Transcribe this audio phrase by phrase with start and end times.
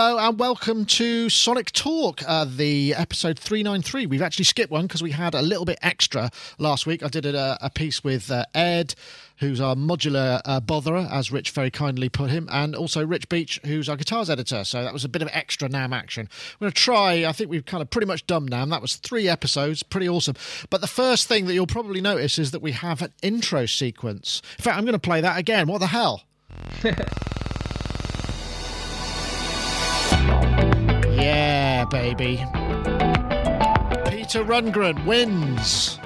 [0.00, 4.06] Hello and welcome to Sonic Talk, uh, the episode 393.
[4.06, 7.02] We've actually skipped one because we had a little bit extra last week.
[7.02, 8.94] I did a, a piece with uh, Ed,
[9.38, 13.58] who's our modular uh, botherer, as Rich very kindly put him, and also Rich Beach,
[13.66, 14.62] who's our guitars editor.
[14.62, 16.28] So that was a bit of extra NAMM action.
[16.60, 18.70] We're going to try, I think we've kind of pretty much done NAMM.
[18.70, 20.36] That was three episodes, pretty awesome.
[20.70, 24.42] But the first thing that you'll probably notice is that we have an intro sequence.
[24.58, 25.66] In fact, I'm going to play that again.
[25.66, 26.22] What the hell?
[31.90, 32.36] baby.
[34.10, 35.98] Peter Rundgren wins.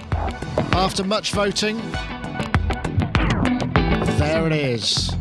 [0.73, 1.79] After much voting,
[4.19, 5.15] there it is.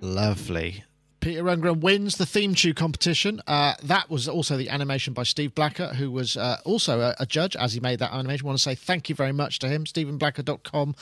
[0.00, 0.84] Lovely.
[1.20, 3.40] Peter Rundgren wins the theme tune competition.
[3.46, 7.24] Uh, that was also the animation by Steve Blacker, who was uh, also a, a,
[7.24, 8.46] judge as he made that animation.
[8.46, 10.94] I want to say thank you very much to him, stephenblacker.com.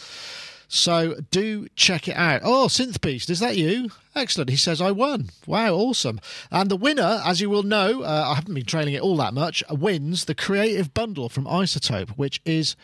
[0.75, 2.41] So do check it out.
[2.43, 3.91] Oh, Synth Beast, is that you?
[4.17, 4.49] Excellent.
[4.49, 5.29] He says, I won.
[5.47, 6.19] Wow, awesome.
[6.51, 9.35] And the winner, as you will know, uh, I haven't been trailing it all that
[9.35, 12.75] much, wins the Creative Bundle from iZotope, which is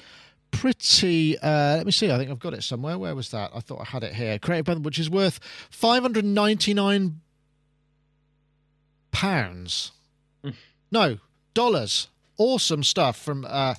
[0.51, 1.39] pretty.
[1.39, 2.13] Uh, let me see.
[2.13, 2.99] I think I've got it somewhere.
[2.99, 3.53] Where was that?
[3.55, 4.39] I thought I had it here.
[4.39, 7.23] Creative Bundle, which is worth 599
[9.13, 9.93] pounds.
[10.45, 10.55] Mm.
[10.93, 11.19] No,
[11.55, 12.09] dollars.
[12.37, 13.47] Awesome stuff from.
[13.49, 13.77] Uh,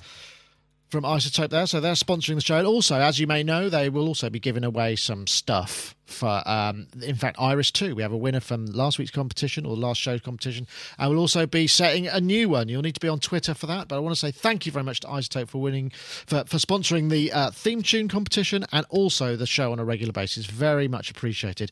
[0.90, 1.66] from iZotope there.
[1.66, 2.56] So they're sponsoring the show.
[2.56, 6.42] And also, as you may know, they will also be giving away some stuff for,
[6.46, 7.94] um, in fact, Iris 2.
[7.94, 10.66] We have a winner from last week's competition or last show's competition.
[10.98, 12.68] And we'll also be setting a new one.
[12.68, 13.88] You'll need to be on Twitter for that.
[13.88, 16.56] But I want to say thank you very much to iZotope for winning, for, for
[16.58, 20.46] sponsoring the uh, theme tune competition and also the show on a regular basis.
[20.46, 21.70] Very much appreciated.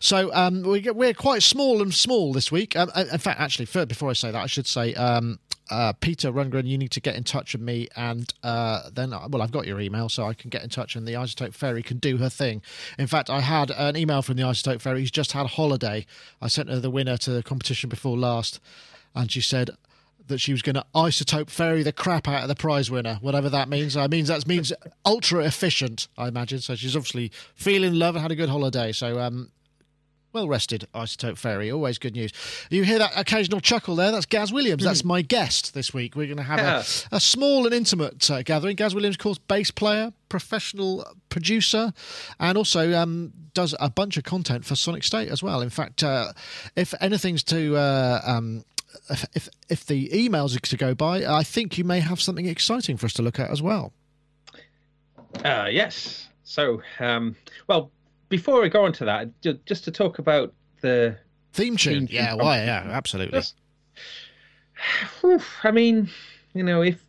[0.00, 2.76] So um, we, we're quite small and small this week.
[2.76, 5.38] Um, in fact, actually, before I say that, I should say um,
[5.70, 9.42] uh, Peter Rundgren, you need to get in touch with me, and uh, then, well,
[9.42, 11.98] I've got your email, so I can get in touch, and the iZotope Fairy can
[11.98, 12.62] do her thing.
[12.98, 16.06] In fact, I had an email from the iZotope Fairy who's just had a holiday.
[16.40, 18.60] I sent her the winner to the competition before last,
[19.14, 19.70] and she said
[20.28, 23.48] that she was going to iZotope Fairy the crap out of the prize winner, whatever
[23.48, 23.96] that means.
[23.96, 24.72] I means that means
[25.04, 26.60] ultra efficient, I imagine.
[26.60, 28.92] So she's obviously feeling love and had a good holiday.
[28.92, 29.50] So um,
[30.32, 31.70] well rested, iZotope Fairy.
[31.70, 32.32] Always good news.
[32.70, 34.10] You hear that occasional chuckle there?
[34.10, 34.84] That's Gaz Williams.
[34.84, 36.16] That's my guest this week.
[36.16, 36.82] We're going to have yeah.
[37.12, 38.76] a, a, small and intimate uh, gathering.
[38.76, 41.92] Gaz Williams, of course, bass player, professional producer,
[42.38, 45.60] and also um, does a bunch of content for Sonic State as well.
[45.60, 46.32] In fact, uh,
[46.76, 47.76] if anything's to.
[47.76, 48.64] Uh, um,
[49.34, 52.96] if if the emails are to go by, I think you may have something exciting
[52.96, 53.92] for us to look at as well.
[55.44, 56.28] Uh, yes.
[56.42, 57.36] So, um,
[57.66, 57.90] well,
[58.28, 59.30] before we go on to that,
[59.64, 61.16] just to talk about the
[61.52, 62.06] theme tune.
[62.06, 62.58] Theme yeah, why?
[62.58, 63.38] Yeah, absolutely.
[63.38, 63.56] Just,
[65.64, 66.08] I mean,
[66.54, 67.02] you know, if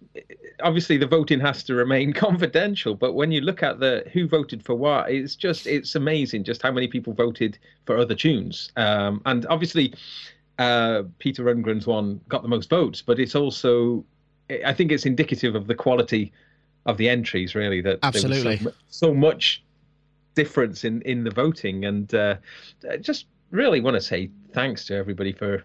[0.62, 4.64] obviously the voting has to remain confidential, but when you look at the who voted
[4.64, 8.72] for what, it's just it's amazing just how many people voted for other tunes.
[8.76, 9.94] Um, and obviously,
[10.58, 14.04] uh, Peter Rundgren's one got the most votes, but it's also
[14.66, 16.32] I think it's indicative of the quality
[16.86, 17.82] of the entries, really.
[17.82, 19.64] That absolutely so, so much
[20.44, 22.36] difference in in the voting, and uh,
[23.02, 25.64] just really want to say thanks to everybody for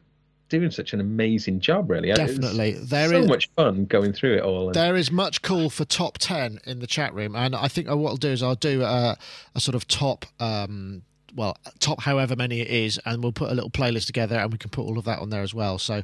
[0.49, 1.91] doing such an amazing job.
[1.91, 2.73] Really, definitely.
[2.73, 4.67] There so is, much fun going through it all.
[4.69, 4.75] And...
[4.75, 8.11] There is much call for top ten in the chat room, and I think what
[8.11, 9.17] I'll do is I'll do a,
[9.55, 10.27] a sort of top.
[10.41, 11.03] Um,
[11.35, 14.59] well, top however many it is, and we'll put a little playlist together, and we
[14.59, 15.79] can put all of that on there as well.
[15.79, 16.03] So,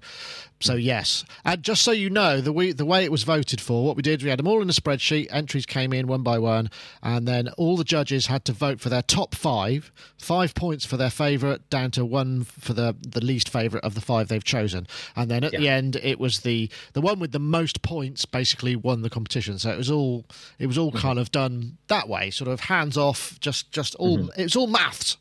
[0.61, 3.85] so yes, and just so you know, the way the way it was voted for,
[3.85, 5.29] what we did, we had them all in a spreadsheet.
[5.31, 6.71] Entries came in one by one,
[7.03, 10.97] and then all the judges had to vote for their top five, five points for
[10.97, 14.87] their favourite, down to one for the the least favourite of the five they've chosen.
[15.17, 15.61] And then at yeah.
[15.61, 19.59] the end, it was the the one with the most points basically won the competition.
[19.59, 20.27] So it was all
[20.59, 20.99] it was all mm-hmm.
[20.99, 24.41] kind of done that way, sort of hands off, just just all mm-hmm.
[24.41, 25.17] it was all maths.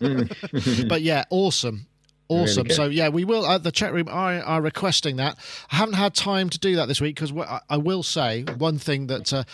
[0.88, 1.86] But yeah, awesome.
[2.28, 2.64] Awesome.
[2.64, 3.44] Really so yeah, we will.
[3.44, 5.36] Uh, the chat room are, are requesting that.
[5.70, 8.78] I haven't had time to do that this week because I, I, will say one
[8.78, 9.44] thing that uh,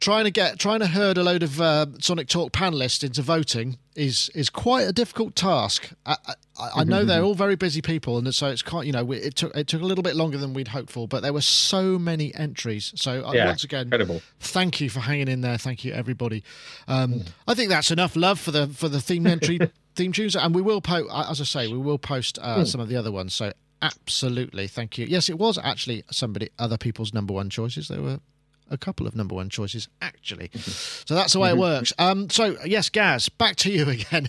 [0.00, 3.78] trying to get trying to herd a load of uh, Sonic Talk panelists into voting
[3.96, 5.90] is is quite a difficult task.
[6.06, 9.10] I, I, I know they're all very busy people, and so it's quite you know
[9.12, 11.40] it took it took a little bit longer than we'd hoped for, but there were
[11.40, 12.92] so many entries.
[12.96, 14.22] So uh, yeah, once again, incredible.
[14.40, 15.58] thank you for hanging in there.
[15.58, 16.44] Thank you everybody.
[16.86, 17.28] Um, mm.
[17.46, 19.58] I think that's enough love for the for the theme entry
[19.94, 22.66] theme tunes, and we will post as I say we will post uh, mm.
[22.66, 23.34] some of the other ones.
[23.34, 23.52] So
[23.82, 25.06] absolutely, thank you.
[25.06, 27.88] Yes, it was actually somebody other people's number one choices.
[27.88, 28.20] They were
[28.70, 30.48] a couple of number one choices actually.
[30.48, 31.04] Mm-hmm.
[31.06, 31.60] so that's the way it mm-hmm.
[31.60, 31.92] works.
[31.98, 34.28] Um, so yes, Gaz, back to you again.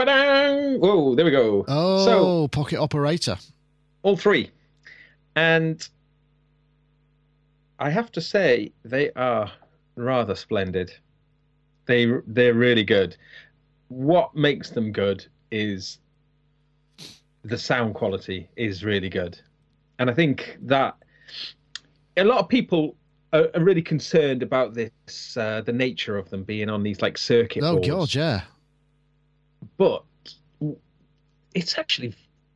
[0.00, 1.64] Oh, there we go.
[1.66, 3.36] Oh, so, pocket operator.
[4.02, 4.50] All three,
[5.34, 5.86] and
[7.80, 9.50] I have to say they are
[9.96, 10.92] rather splendid.
[11.86, 13.16] They they're really good.
[13.88, 15.98] What makes them good is
[17.42, 19.40] the sound quality is really good,
[19.98, 20.94] and I think that
[22.16, 22.94] a lot of people
[23.32, 27.18] are, are really concerned about this, uh, the nature of them being on these like
[27.18, 27.88] circuit Oh boards.
[27.88, 28.42] god, yeah.
[29.76, 30.04] but
[31.54, 32.14] it's actually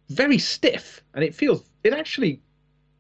[0.09, 2.41] very stiff and it feels it actually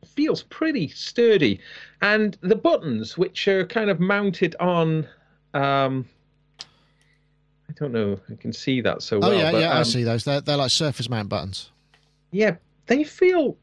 [0.07, 1.61] feels pretty sturdy
[2.01, 5.07] and the buttons which are kind of mounted on
[5.53, 6.09] um
[7.69, 9.73] i don't know i can see that so Oh well yeah, but, yeah.
[9.73, 10.25] I um, see those.
[10.25, 11.71] They're they're like surface mount buttons.
[12.31, 13.57] yeah they feel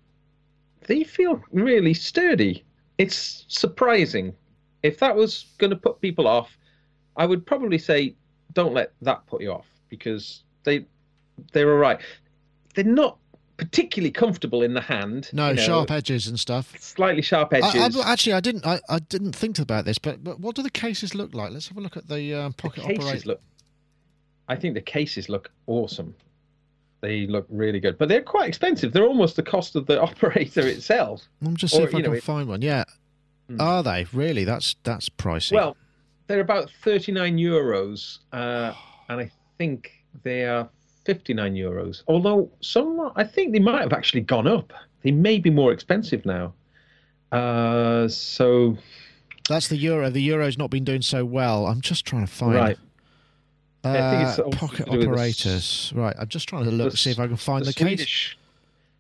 [0.86, 2.64] they feel really sturdy
[3.00, 4.36] it's surprising
[4.84, 6.56] if that was going to put people off
[7.18, 8.14] i would probably say
[8.54, 10.86] don't let that put you off because they
[11.54, 12.00] they're all right
[12.76, 13.18] they're not
[13.58, 16.74] particularly comfortable in the hand No you know, sharp edges and stuff.
[16.80, 18.66] slightly sharp edges I, actually, I didn't.
[18.66, 21.52] I, I didn't think about this, but but what do the cases look like?
[21.52, 23.28] Let's have a look at the um, the pocket cases operator.
[23.28, 23.42] look
[24.50, 26.14] i think the cases look awesome
[27.02, 30.68] they look really good but they're quite expensive they're almost the cost of the operator
[30.68, 32.62] itself I'm just seeing if I know, can find one.
[32.62, 32.84] Yeah,
[33.50, 33.60] Hmm.
[33.62, 34.44] are they really?
[34.44, 35.54] That's that's pricey.
[35.54, 35.76] Well,
[36.28, 38.74] they're about 39 euros, uh,
[39.10, 39.92] and I think
[40.22, 40.70] they are
[41.06, 42.04] 59 euros.
[42.08, 44.72] Although some, I think they might have actually gone up.
[45.02, 46.54] They may be more expensive now.
[47.32, 48.78] Uh, so
[49.48, 50.10] that's the euro.
[50.12, 51.66] The euro's not been doing so well.
[51.66, 52.54] I'm just trying to find.
[52.54, 52.78] right,
[53.84, 55.94] Uh, I think it's also pocket with the operators.
[55.96, 56.16] Right.
[56.20, 58.00] I'm just trying to look the see if I can find the the, case.
[58.00, 58.38] Swedish.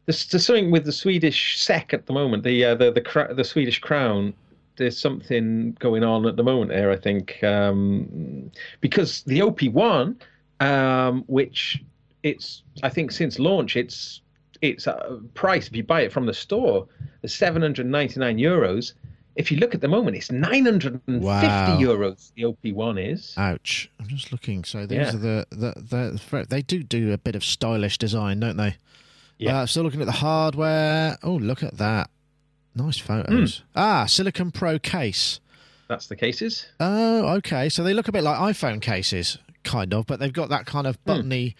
[0.06, 2.44] There's, there's something with the Swedish SEK at the moment.
[2.44, 4.34] The uh, the the the Swedish crown.
[4.78, 6.90] There's something going on at the moment there.
[6.92, 8.50] I think um,
[8.80, 10.16] because the OP1,
[10.62, 11.84] um, which
[12.24, 14.22] it's I think since launch, it's
[14.62, 16.88] it's a price if you buy it from the store,
[17.22, 18.94] the 799 euros.
[19.39, 21.77] If you look at the moment, it's 950 Wow.
[21.80, 22.31] euros.
[22.36, 23.33] The OP1 is.
[23.38, 23.89] Ouch!
[23.97, 24.65] I'm just looking.
[24.65, 25.09] So these Yeah.
[25.15, 28.75] are the, the the they do do a bit of stylish design, don't they?
[29.38, 29.59] Yeah.
[29.62, 31.18] Uh, still looking at the hardware.
[31.24, 32.09] Oh, look at that!
[32.75, 33.59] Nice photos.
[33.59, 33.63] Hmm.
[33.80, 35.39] Ah, Silicon Pro case.
[35.88, 36.65] That's the cases.
[36.81, 37.69] Oh, okay.
[37.69, 40.85] So they look a bit like iPhone cases, kind of, but they've got that kind
[40.85, 41.56] of buttony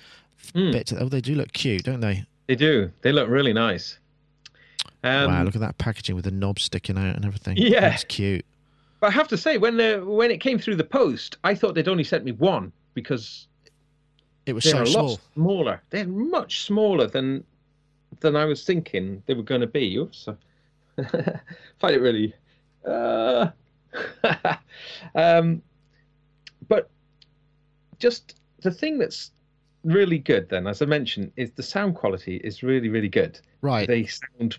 [0.54, 0.72] Hmm.
[0.72, 0.92] bit.
[1.00, 2.26] Oh, they do look cute, don't they?
[2.48, 2.92] They do.
[3.04, 3.98] They look really nice.
[5.04, 7.56] Um, wow, look at that packaging with the knob sticking out and everything.
[7.58, 7.82] Yeah.
[7.82, 8.46] that's cute.
[9.00, 11.74] But I have to say, when the when it came through the post, I thought
[11.76, 13.48] they'd only sent me one because
[14.46, 15.08] It was so a small.
[15.12, 15.82] lot smaller.
[15.90, 17.44] They're much smaller than
[18.20, 19.96] than I was thinking they were going to be.
[19.96, 20.28] Oops,
[21.80, 22.34] find it really.
[22.86, 23.48] Uh,
[25.16, 25.62] um,
[26.68, 26.90] but
[28.00, 29.32] just the thing that's
[29.86, 33.40] really good, then, as I mentioned, is the sound quality is really really good.
[33.62, 33.88] Right.
[33.88, 34.58] They sound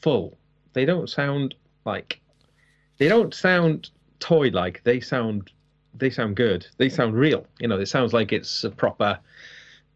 [0.00, 0.36] full.
[0.72, 1.54] They don't sound
[1.84, 2.20] like
[2.98, 4.82] they don't sound toy like.
[4.84, 5.50] They sound
[5.94, 6.66] they sound good.
[6.76, 7.46] They sound real.
[7.58, 9.18] You know, it sounds like it's a proper.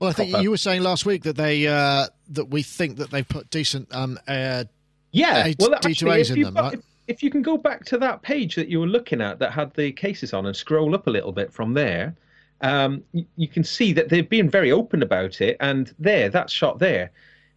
[0.00, 2.96] Well, I think proper- you were saying last week that they uh, that we think
[2.98, 4.64] that they've put decent um, uh,
[5.12, 6.74] Yeah, Eight well, D2As actually, if in you them, got- right?
[6.74, 9.52] if, if you can go back to that page that you were looking at that
[9.52, 12.16] had the cases on and scroll up a little bit from there,
[12.62, 15.56] um, you, you can see that they've been very open about it.
[15.60, 17.10] And there, that shot there,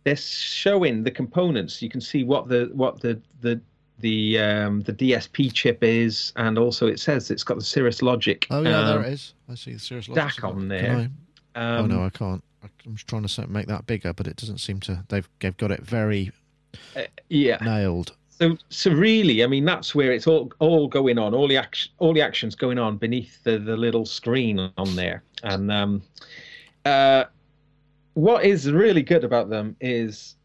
[0.04, 1.82] they're showing the components.
[1.82, 3.60] You can see what the what the the
[4.00, 8.46] the um, the DSP chip is, and also it says it's got the Cirrus Logic.
[8.50, 9.34] Oh yeah, there um, it is.
[9.50, 11.10] I see the Cirrus DAC on there.
[11.56, 12.44] I, oh um, no, I can't.
[12.86, 15.04] I'm just trying to make that bigger, but it doesn't seem to.
[15.10, 16.32] They've they've got it very
[17.30, 17.58] Yeah.
[17.62, 18.14] nailed.
[18.30, 21.34] So, so really, I mean, that's where it's all all going on.
[21.34, 25.24] All the action, all the actions going on beneath the, the little screen on there.
[25.44, 26.04] And um,
[26.86, 27.26] uh,
[28.18, 30.36] what is really good about them is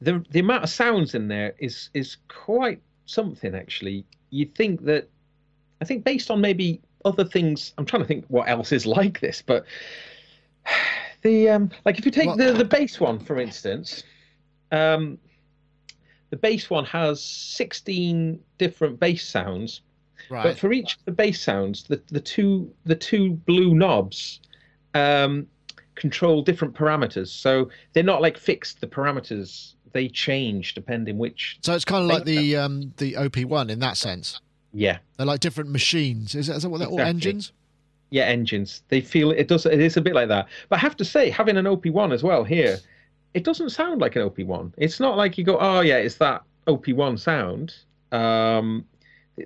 [0.00, 3.52] the the amount of sounds in there is is quite something.
[3.56, 5.08] Actually, you think that
[5.80, 7.74] I think based on maybe other things.
[7.76, 9.64] I'm trying to think what else is like this, but
[11.22, 14.04] the um, like if you take What- the the bass one for instance.
[14.70, 15.18] Um,
[16.30, 19.80] the bass one has 16 different bass sounds,
[20.30, 20.44] Right.
[20.44, 24.38] but for each of the bass sounds, the, the two the two blue knobs
[24.94, 25.48] um,
[26.00, 27.28] control different parameters.
[27.28, 28.80] So they're not like fixed.
[28.80, 31.58] The parameters they change depending which.
[31.62, 34.40] so it's kind of like the um, the OP one in that sense.
[34.72, 36.36] Yeah, They're like different machines.
[36.36, 37.52] Is that, is that what they're all engines?
[38.10, 38.82] yeah, engines.
[38.88, 39.66] They feel it does.
[39.66, 40.46] It is a bit like that.
[40.68, 42.78] But I have to say, having an OP1 as well here,
[43.34, 44.72] it doesn't sound like an OP1.
[44.76, 47.74] It's not like you go, oh yeah, it's that OP1 sound.
[48.12, 48.84] Um,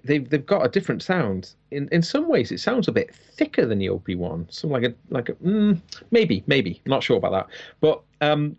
[0.03, 1.55] they've they've got a different sound.
[1.71, 4.53] In in some ways, it sounds a bit thicker than the OP1.
[4.53, 7.47] Some like a like a mm, maybe maybe not sure about that.
[7.81, 8.57] But um,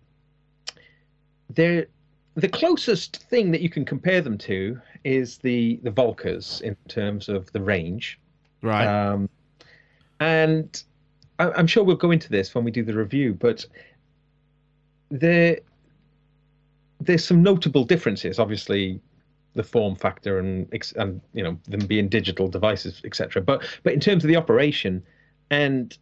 [1.50, 1.88] they're
[2.36, 7.30] the closest thing that you can compare them to is the the Volcas in terms
[7.30, 8.20] of the range.
[8.62, 8.88] Right.
[8.88, 9.30] Um,
[10.20, 10.84] and
[11.40, 13.66] I, I'm sure we'll go into this when we do the review, but
[15.10, 15.60] there
[17.00, 18.40] there's some notable differences.
[18.40, 19.00] Obviously,
[19.56, 23.42] the form factor and and you know them being digital devices, etc.
[23.42, 25.04] But but in terms of the operation
[25.50, 25.98] and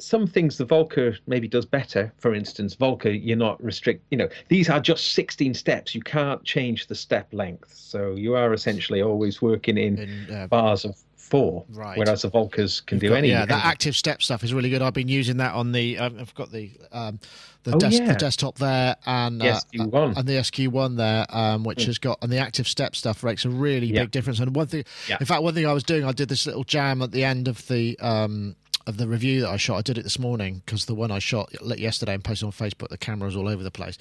[0.00, 2.12] some things the Volca maybe does better.
[2.18, 4.04] For instance, Volca, you're not restrict.
[4.10, 5.94] You know, these are just 16 steps.
[5.94, 10.46] You can't change the step length, so you are essentially always working in, in uh,
[10.46, 10.96] bars of
[11.28, 11.64] four.
[11.70, 11.98] Right.
[11.98, 13.28] Whereas the Volcas can You've do got, any.
[13.30, 14.82] Yeah, that active step stuff is really good.
[14.82, 15.98] I've been using that on the.
[15.98, 17.20] Um, I've got the um,
[17.64, 18.12] the, oh, des- yeah.
[18.12, 21.86] the, desktop there and the uh, SQ1 and the SQ1 there, um, which mm.
[21.86, 24.02] has got and the active step stuff makes a really yeah.
[24.02, 24.40] big difference.
[24.40, 25.18] And one thing, yeah.
[25.20, 27.48] in fact, one thing I was doing, I did this little jam at the end
[27.48, 27.98] of the.
[28.00, 28.56] Um,
[28.86, 31.18] of the review that I shot, I did it this morning because the one I
[31.18, 33.98] shot yesterday and posted on Facebook, the camera was all over the place,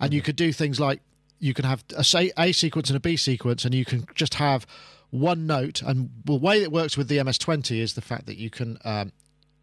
[0.00, 1.00] and you could do things like
[1.38, 4.34] you can have a say a sequence and a B sequence, and you can just
[4.34, 4.66] have
[5.14, 5.80] one note.
[5.80, 9.12] And the way it works with the MS20 is the fact that you can um,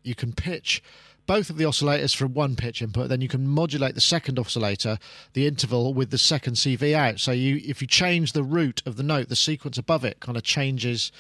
[0.03, 0.81] you can pitch
[1.27, 4.97] both of the oscillators from one pitch input, then you can modulate the second oscillator,
[5.33, 7.19] the interval, with the second CV out.
[7.19, 10.35] So you, if you change the root of the note, the sequence above it kind
[10.35, 11.11] of changes.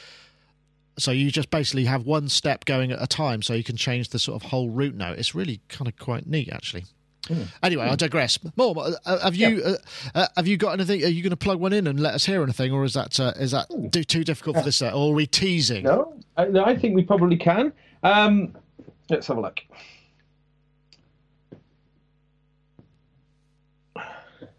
[0.97, 4.09] So you just basically have one step going at a time, so you can change
[4.09, 5.19] the sort of whole root note.
[5.19, 6.85] It's really kind of quite neat, actually.
[7.23, 7.47] Mm.
[7.61, 7.91] Anyway, mm.
[7.91, 8.39] I digress.
[8.55, 9.75] More, uh, have you uh,
[10.15, 11.03] uh, have you got anything?
[11.03, 13.19] Are you going to plug one in and let us hear anything, or is that
[13.19, 14.93] uh, is that too, too difficult for this set?
[14.93, 15.83] Or are we teasing?
[15.83, 17.73] No, I, I think we probably can.
[18.03, 18.57] Um,
[19.09, 19.59] let's have a look.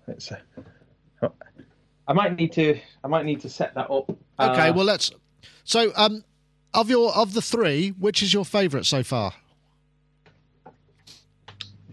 [0.07, 0.31] Let's.
[0.31, 1.29] Uh,
[2.07, 2.79] I might need to.
[3.03, 4.11] I might need to set that up.
[4.39, 4.71] Okay.
[4.71, 5.11] Well, let's.
[5.65, 6.25] So, um,
[6.75, 9.33] of your of the three, which is your favourite so far?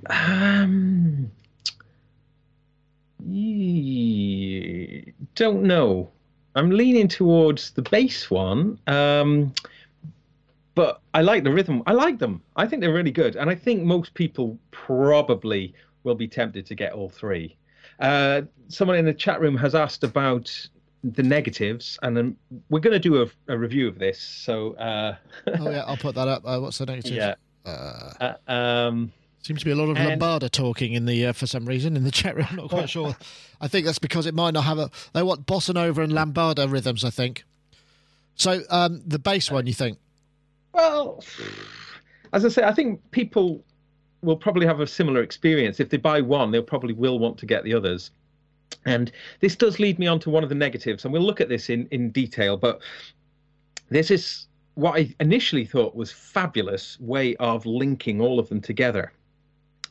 [0.07, 1.31] Um,
[5.35, 6.09] don't know.
[6.55, 8.79] I'm leaning towards the bass one.
[8.87, 9.53] Um,
[10.75, 11.83] but I like the rhythm.
[11.87, 12.41] I like them.
[12.55, 16.75] I think they're really good, and I think most people probably will be tempted to
[16.75, 17.57] get all three.
[17.99, 20.69] Uh, someone in the chat room has asked about
[21.03, 22.35] the negatives, and then
[22.69, 24.21] we're going to do a, a, review of this.
[24.21, 25.15] So, uh,
[25.47, 26.43] oh yeah, I'll put that up.
[26.45, 27.11] Uh, what's the negative?
[27.11, 27.35] Yeah.
[27.65, 31.33] Uh, uh, um, Seems to be a lot of and, lambada talking in the uh,
[31.33, 32.47] for some reason in the chat room.
[32.49, 33.15] I'm not quite sure.
[33.61, 34.91] I think that's because it might not have a.
[35.13, 37.05] They want bossa nova and Lombarda rhythms.
[37.05, 37.43] I think.
[38.35, 39.97] So um, the bass one, you think?
[40.73, 41.23] Well,
[42.31, 43.63] as I say, I think people
[44.21, 45.79] will probably have a similar experience.
[45.79, 48.11] If they buy one, they'll probably will want to get the others.
[48.85, 51.49] And this does lead me on to one of the negatives, and we'll look at
[51.49, 52.55] this in, in detail.
[52.55, 52.81] But
[53.89, 59.11] this is what I initially thought was fabulous way of linking all of them together.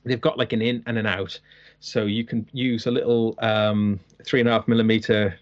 [0.05, 1.39] They've got like an in and an out,
[1.81, 5.39] so you can use a little um, three and a half millimeter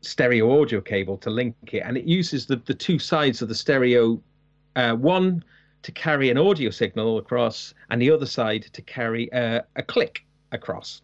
[0.00, 3.54] stereo audio cable to link it, and it uses the the two sides of the
[3.54, 4.20] stereo,
[4.76, 5.44] uh, one
[5.82, 10.24] to carry an audio signal across, and the other side to carry a, a click
[10.52, 11.02] across.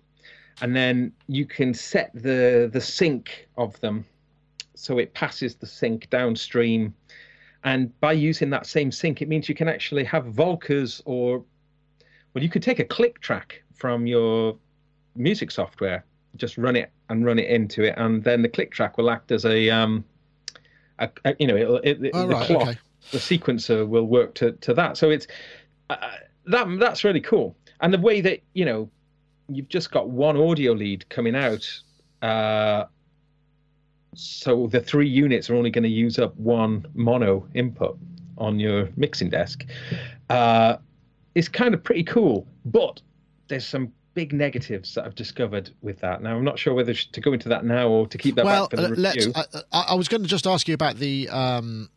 [0.60, 4.04] And then you can set the the sync of them,
[4.74, 6.94] so it passes the sync downstream.
[7.64, 11.44] And by using that same sync, it means you can actually have Volcas or,
[12.34, 14.56] well, you could take a click track from your
[15.16, 16.04] music software,
[16.36, 19.32] just run it and run it into it, and then the click track will act
[19.32, 20.04] as a, um,
[20.98, 22.68] a, a you know, it, it, oh, the right, clock.
[22.68, 22.78] Okay
[23.10, 24.96] the sequencer will work to, to that.
[24.96, 25.26] So it's
[25.90, 25.96] uh,
[26.46, 27.56] that that's really cool.
[27.80, 28.90] And the way that you know
[29.48, 31.66] you've just got one audio lead coming out,
[32.22, 32.84] uh,
[34.14, 37.98] so the three units are only going to use up one mono input
[38.36, 39.64] on your mixing desk.
[40.28, 40.76] Uh,
[41.38, 43.00] it's kind of pretty cool, but
[43.46, 46.20] there's some big negatives that I've discovered with that.
[46.20, 48.66] Now I'm not sure whether to go into that now or to keep that well,
[48.66, 49.32] back for the review.
[49.72, 51.90] I, I, was going to just ask you about the um,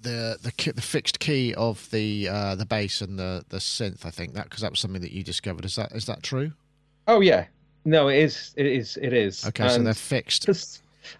[0.00, 4.06] the the the fixed key of the uh, the bass and the the synth.
[4.06, 5.66] I think that because that was something that you discovered.
[5.66, 6.52] Is that is that true?
[7.06, 7.44] Oh yeah,
[7.84, 8.54] no, it is.
[8.56, 8.96] It is.
[8.96, 9.46] It is.
[9.46, 10.48] Okay, and so they're fixed.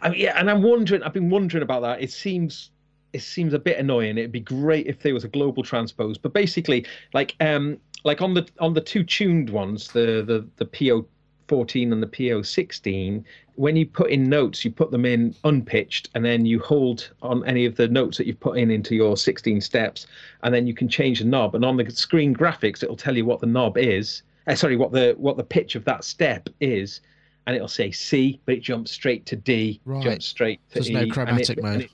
[0.00, 1.02] I mean, yeah, and I'm wondering.
[1.02, 2.00] I've been wondering about that.
[2.00, 2.70] It seems
[3.14, 4.18] it seems a bit annoying.
[4.18, 8.34] It'd be great if there was a global transpose, but basically, like um, like on
[8.34, 11.06] the on the two tuned ones, the the the PO
[11.46, 13.22] 14 and the PO16,
[13.56, 17.46] when you put in notes, you put them in unpitched, and then you hold on
[17.46, 20.06] any of the notes that you've put in into your 16 steps,
[20.42, 21.54] and then you can change the knob.
[21.54, 24.22] And on the screen graphics, it'll tell you what the knob is.
[24.48, 27.00] Uh, sorry, what the what the pitch of that step is,
[27.46, 30.02] and it'll say C, but it jumps straight to D, right.
[30.02, 30.94] jumps straight to There's E.
[30.94, 31.80] no chromatic it, mode.
[31.82, 31.90] It,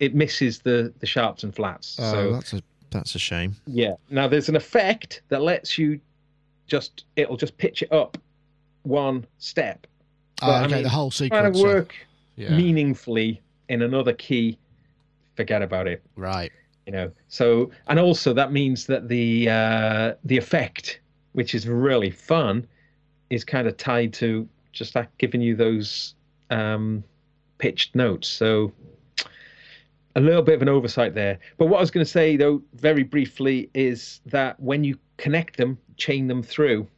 [0.00, 1.96] it, misses the the sharps and flats.
[2.00, 3.56] Oh, so, that's a that's a shame.
[3.66, 3.94] Yeah.
[4.10, 6.00] Now there's an effect that lets you
[6.66, 8.18] just it'll just pitch it up
[8.82, 9.86] one step.
[10.40, 11.40] But, oh, okay, I mean, the whole sequence.
[11.40, 11.94] Trying to work
[12.36, 12.50] yeah.
[12.50, 14.58] meaningfully in another key,
[15.34, 16.02] forget about it.
[16.16, 16.52] Right.
[16.86, 21.00] You know, so and also that means that the uh, the effect,
[21.32, 22.66] which is really fun,
[23.30, 26.14] is kind of tied to just like giving you those
[26.50, 27.02] um,
[27.58, 28.28] pitched notes.
[28.28, 28.72] So
[30.16, 31.38] a little bit of an oversight there.
[31.58, 35.58] But what I was going to say, though, very briefly, is that when you connect
[35.58, 36.88] them, chain them through,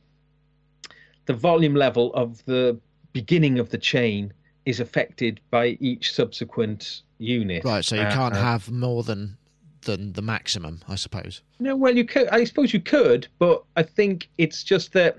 [1.27, 2.79] the volume level of the
[3.13, 4.33] beginning of the chain
[4.65, 7.65] is affected by each subsequent unit.
[7.65, 9.37] Right, so you uh, can't uh, have more than
[9.83, 11.43] than the maximum, I suppose.
[11.59, 12.29] No, well, you could.
[12.29, 15.19] I suppose you could, but I think it's just that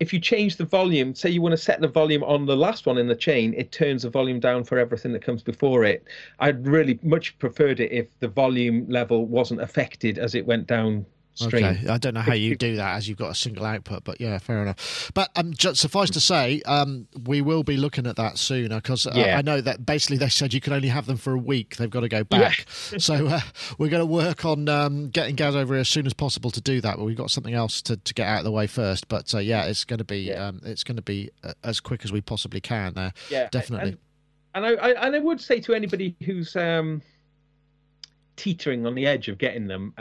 [0.00, 2.86] if you change the volume, say you want to set the volume on the last
[2.86, 6.04] one in the chain, it turns the volume down for everything that comes before it.
[6.38, 11.04] I'd really much preferred it if the volume level wasn't affected as it went down
[11.34, 11.64] stream.
[11.64, 14.20] Okay, I don't know how you do that as you've got a single output, but
[14.20, 15.10] yeah, fair enough.
[15.14, 19.06] But um, just suffice to say, um, we will be looking at that sooner because
[19.06, 19.38] uh, yeah.
[19.38, 21.76] I know that basically they said you can only have them for a week.
[21.76, 22.98] They've got to go back, yeah.
[22.98, 23.40] so uh,
[23.78, 26.60] we're going to work on um, getting Gaz over here as soon as possible to
[26.60, 26.96] do that.
[26.96, 29.08] But we've got something else to, to get out of the way first.
[29.08, 30.48] But uh, yeah, it's going to be yeah.
[30.48, 32.94] Um, it's going to be uh, as quick as we possibly can.
[32.94, 33.96] There, yeah, definitely.
[34.54, 37.02] And, and I, and I would say to anybody who's um,
[38.36, 39.94] teetering on the edge of getting them.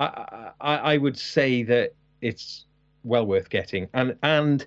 [0.00, 2.64] I, I, I would say that it's
[3.04, 4.64] well worth getting, and and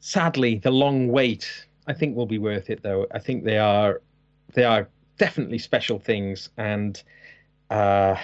[0.00, 3.06] sadly the long wait I think will be worth it though.
[3.12, 4.00] I think they are
[4.54, 4.88] they are
[5.18, 7.02] definitely special things, and
[7.70, 8.16] uh,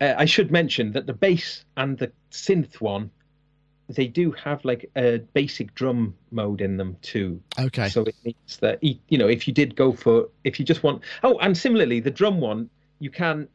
[0.00, 3.10] I should mention that the bass and the synth one
[3.88, 7.40] they do have like a basic drum mode in them too.
[7.58, 7.88] Okay.
[7.88, 11.02] So it means that you know if you did go for if you just want
[11.22, 13.46] oh and similarly the drum one you can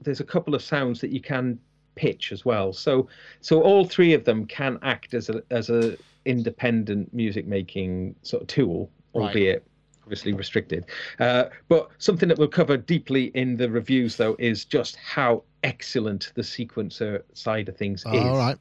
[0.00, 1.58] there's a couple of sounds that you can
[1.94, 2.72] pitch as well.
[2.72, 3.08] So
[3.40, 8.42] so all three of them can act as a as a independent music making sort
[8.42, 10.02] of tool, albeit right.
[10.02, 10.86] obviously restricted.
[11.20, 16.32] Uh, but something that we'll cover deeply in the reviews though is just how excellent
[16.34, 18.06] the sequencer side of things is.
[18.06, 18.56] All right.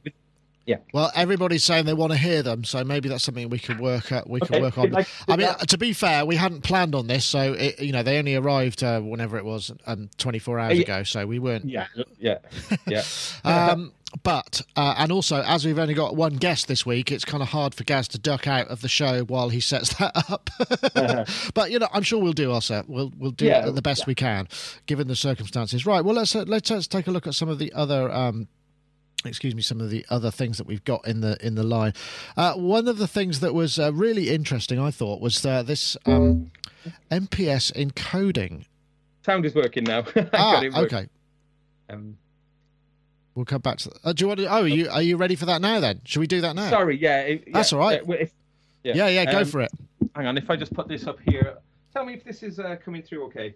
[0.65, 0.77] Yeah.
[0.93, 4.11] Well, everybody's saying they want to hear them, so maybe that's something we can work
[4.13, 4.29] at.
[4.29, 4.53] We okay.
[4.53, 4.83] can work on.
[4.93, 8.03] Like, I mean, to be fair, we hadn't planned on this, so it, you know
[8.03, 10.83] they only arrived uh, whenever it was, um, 24 hours yeah.
[10.83, 11.65] ago, so we weren't.
[11.65, 11.87] Yeah,
[12.19, 12.37] yeah,
[12.85, 13.03] yeah.
[13.43, 17.41] um, but uh, and also, as we've only got one guest this week, it's kind
[17.41, 20.49] of hard for Gaz to duck out of the show while he sets that up.
[20.59, 21.25] uh-huh.
[21.53, 22.87] But you know, I'm sure we'll do our set.
[22.87, 24.07] We'll we'll do yeah, it the best yeah.
[24.07, 24.47] we can,
[24.85, 25.85] given the circumstances.
[25.85, 26.03] Right.
[26.05, 28.11] Well, let's uh, let's, let's take a look at some of the other.
[28.11, 28.47] Um,
[29.25, 31.93] excuse me, some of the other things that we've got in the in the line.
[32.35, 35.97] Uh, one of the things that was uh, really interesting, I thought, was uh, this
[36.05, 36.51] um,
[37.11, 38.65] MPS encoding.
[39.23, 40.03] Sound is working now.
[40.33, 41.07] ah, okay.
[41.89, 42.17] Um,
[43.35, 43.89] we'll come back to.
[43.89, 43.99] That.
[44.03, 44.45] Uh, do you want to?
[44.47, 45.79] Oh, are you are you ready for that now?
[45.79, 46.69] Then should we do that now?
[46.69, 48.01] Sorry, yeah, it, that's all right.
[48.07, 48.31] If,
[48.83, 49.71] yeah, yeah, yeah, go um, for it.
[50.15, 51.57] Hang on, if I just put this up here,
[51.93, 53.55] tell me if this is uh, coming through okay.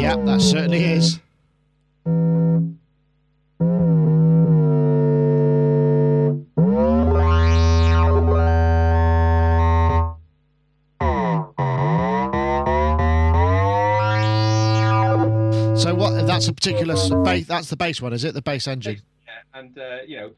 [0.00, 1.20] Yeah, that certainly is.
[16.40, 17.46] That's a particular bass.
[17.46, 18.32] That's the bass one, is it?
[18.34, 19.02] The bass engine.
[19.26, 20.30] Yeah, and uh, you know,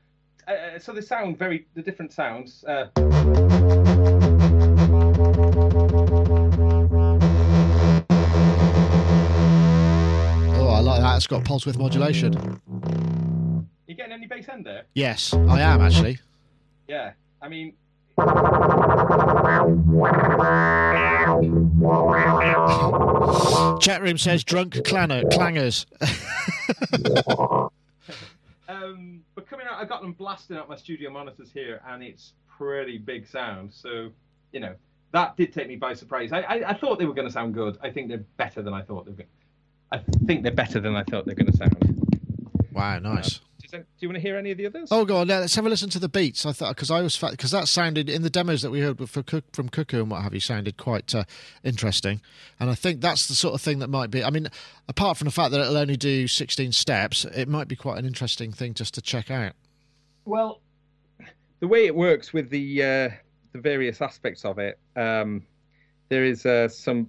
[0.48, 2.64] uh, uh, so the sound very the different sounds.
[2.64, 2.88] Uh...
[10.56, 11.16] Oh, I like that.
[11.16, 12.32] It's got pulse width modulation.
[13.92, 14.84] You getting any bass end there?
[14.94, 16.18] Yes, I am actually.
[16.88, 17.74] Yeah, I mean,
[23.82, 25.84] Chat room says drunk clanner, clangers.
[28.66, 32.32] um, but coming out, I got them blasting out my studio monitors here, and it's
[32.48, 33.74] pretty big sound.
[33.74, 34.08] So,
[34.52, 34.74] you know,
[35.10, 36.32] that did take me by surprise.
[36.32, 37.76] I, I, I thought they were going to sound good.
[37.82, 39.24] I think they're better than I thought they were.
[39.92, 42.08] I think they're better than I thought they're going to sound.
[42.72, 43.36] Wow, nice.
[43.36, 43.40] Uh,
[43.72, 44.88] do you want to hear any of the others?
[44.90, 45.28] Oh, go on.
[45.28, 46.44] let's have a listen to the beats.
[46.44, 49.22] I thought because I was because that sounded in the demos that we heard for
[49.52, 51.24] from Cuckoo and what have you sounded quite uh,
[51.64, 52.20] interesting,
[52.60, 54.22] and I think that's the sort of thing that might be.
[54.22, 54.48] I mean,
[54.88, 58.06] apart from the fact that it'll only do sixteen steps, it might be quite an
[58.06, 59.54] interesting thing just to check out.
[60.24, 60.60] Well,
[61.60, 63.08] the way it works with the uh,
[63.52, 65.42] the various aspects of it, um,
[66.08, 67.08] there is uh, some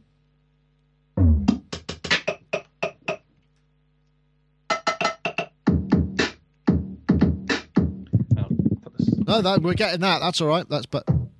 [9.33, 10.19] No, that we're getting that.
[10.19, 10.69] That's all right.
[10.69, 11.03] That's but.
[11.09, 11.31] I'm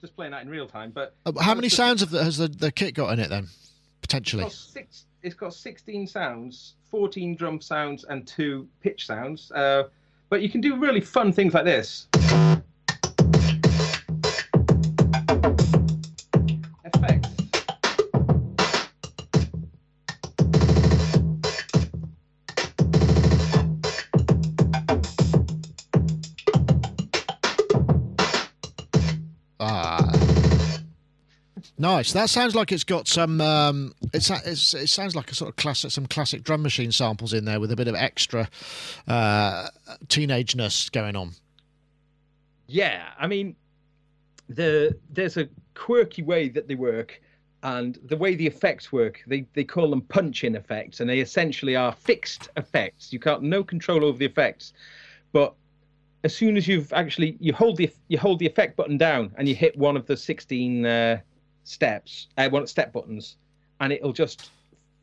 [0.00, 0.92] just playing that in real time.
[0.92, 3.48] But uh, how many sounds the, has the, the kit got in it then?
[4.00, 4.44] Potentially.
[4.44, 9.52] It's got, six, it's got 16 sounds, 14 drum sounds, and two pitch sounds.
[9.52, 9.82] Uh,
[10.30, 12.06] but you can do really fun things like this.
[31.86, 32.10] Nice.
[32.14, 33.40] That sounds like it's got some.
[33.40, 37.32] Um, it's, it's, it sounds like a sort of classic, some classic drum machine samples
[37.32, 38.48] in there with a bit of extra
[39.06, 39.68] uh,
[40.08, 41.30] teenageness going on.
[42.66, 43.54] Yeah, I mean,
[44.48, 47.22] the there's a quirky way that they work,
[47.62, 51.76] and the way the effects work, they they call them punch-in effects, and they essentially
[51.76, 53.12] are fixed effects.
[53.12, 54.72] You can't no control over the effects,
[55.30, 55.54] but
[56.24, 59.48] as soon as you've actually you hold the you hold the effect button down and
[59.48, 61.20] you hit one of the 16 uh,
[61.66, 63.36] steps, uh, one step buttons,
[63.80, 64.50] and it'll just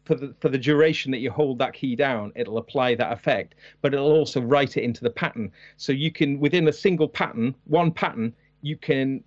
[0.06, 3.56] for the for the duration that you hold that key down, it'll apply that effect,
[3.82, 5.52] but it'll also write it into the pattern.
[5.78, 9.24] So you can within a single pattern, one pattern, you can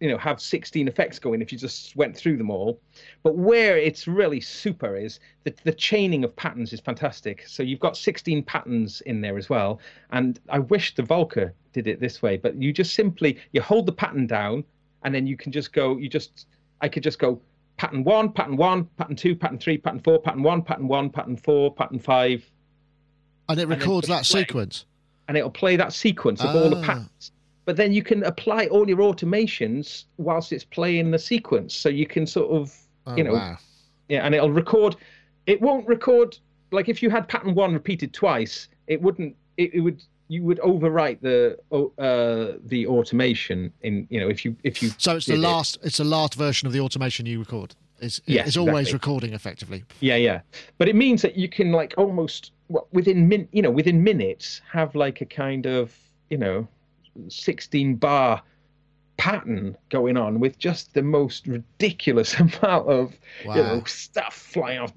[0.00, 2.80] you know have 16 effects going if you just went through them all
[3.22, 7.80] but where it's really super is that the chaining of patterns is fantastic so you've
[7.80, 12.20] got 16 patterns in there as well and i wish the volca did it this
[12.20, 14.64] way but you just simply you hold the pattern down
[15.04, 16.46] and then you can just go you just
[16.84, 17.40] I could just go
[17.78, 21.38] pattern one, pattern one, pattern two, pattern three, pattern four, pattern one, pattern one, pattern
[21.38, 22.44] four, pattern five.
[23.48, 24.40] And it records and that play.
[24.42, 24.84] sequence.
[25.26, 26.62] And it'll play that sequence of ah.
[26.62, 26.84] all the ah.
[26.84, 27.32] patterns.
[27.64, 31.74] But then you can apply all your automations whilst it's playing the sequence.
[31.74, 33.56] So you can sort of, oh, you know, wow.
[34.10, 34.96] yeah, and it'll record.
[35.46, 36.36] It won't record
[36.70, 39.34] like if you had pattern one repeated twice, it wouldn't.
[39.56, 40.02] It, it would
[40.34, 45.16] you would overwrite the uh, the automation in you know if you if you so
[45.16, 45.86] it's the last it.
[45.86, 48.94] it's the last version of the automation you record it's, yes, it's always exactly.
[48.94, 50.40] recording effectively yeah yeah
[50.78, 52.50] but it means that you can like almost
[52.90, 55.96] within min you know within minutes have like a kind of
[56.30, 56.66] you know
[57.28, 58.42] 16 bar
[59.16, 63.14] pattern going on with just the most ridiculous amount of
[63.46, 63.54] wow.
[63.54, 64.92] you know stuff flying off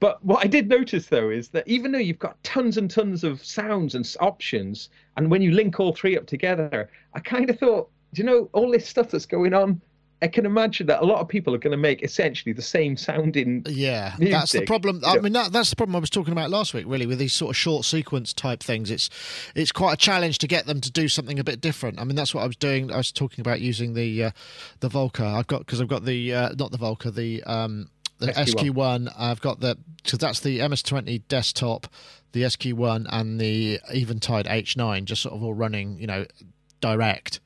[0.00, 3.24] but what I did notice though is that even though you've got tons and tons
[3.24, 7.58] of sounds and options, and when you link all three up together, I kind of
[7.58, 9.80] thought, do you know, all this stuff that's going on,
[10.22, 12.96] I can imagine that a lot of people are going to make essentially the same
[12.96, 13.62] sounding.
[13.68, 15.02] Yeah, music, that's the problem.
[15.04, 15.20] I know?
[15.20, 16.86] mean, that, that's the problem I was talking about last week.
[16.88, 19.10] Really, with these sort of short sequence type things, it's
[19.54, 22.00] it's quite a challenge to get them to do something a bit different.
[22.00, 22.90] I mean, that's what I was doing.
[22.90, 24.30] I was talking about using the uh,
[24.80, 25.34] the Volca.
[25.34, 28.74] I've got because I've got the uh, not the Volca, the um, the SQ1.
[28.74, 29.12] SQ1.
[29.18, 31.88] I've got the because that's the MS20 desktop,
[32.32, 36.26] the SQ1, and the Eventide H9, just sort of all running, you know,
[36.80, 37.40] direct.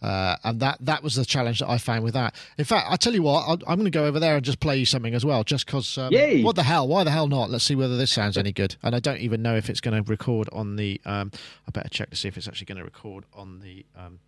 [0.00, 2.34] Uh, and that that was the challenge that I found with that.
[2.58, 4.60] In fact, I tell you what, i am going to go over there and just
[4.60, 5.96] play you something as well, just because.
[5.96, 6.86] Um, what the hell?
[6.86, 7.50] Why the hell not?
[7.50, 8.76] Let's see whether this sounds any good.
[8.82, 11.00] And I don't even know if it's going to record on the.
[11.06, 11.32] Um,
[11.66, 13.86] I better check to see if it's actually going to record on the.
[13.96, 14.18] Um,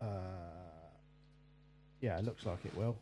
[0.00, 0.06] uh,
[2.00, 2.96] yeah, it looks like it will.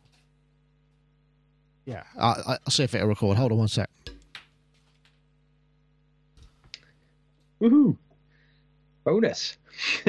[1.85, 3.37] Yeah, I, will see if it'll record.
[3.37, 3.89] Hold on one sec.
[7.61, 7.97] Woohoo!
[9.03, 9.57] Bonus.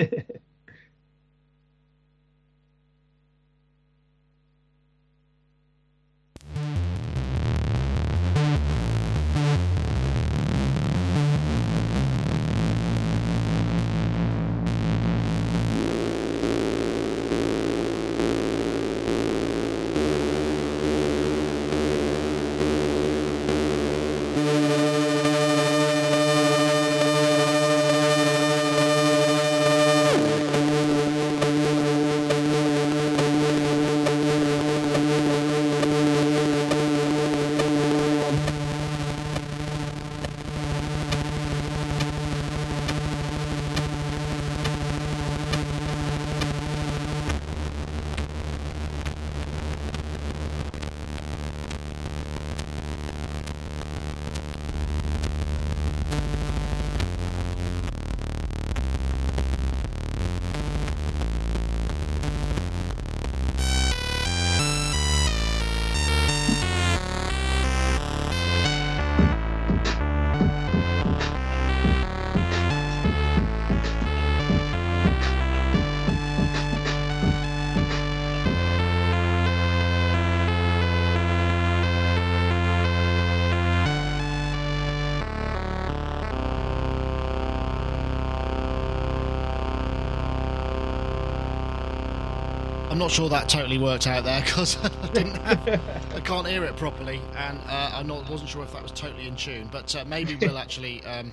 [93.00, 95.80] not sure that totally worked out there because I didn't have,
[96.14, 99.26] I can't hear it properly, and uh, I not wasn't sure if that was totally
[99.26, 99.68] in tune.
[99.72, 101.32] But uh, maybe we'll actually um,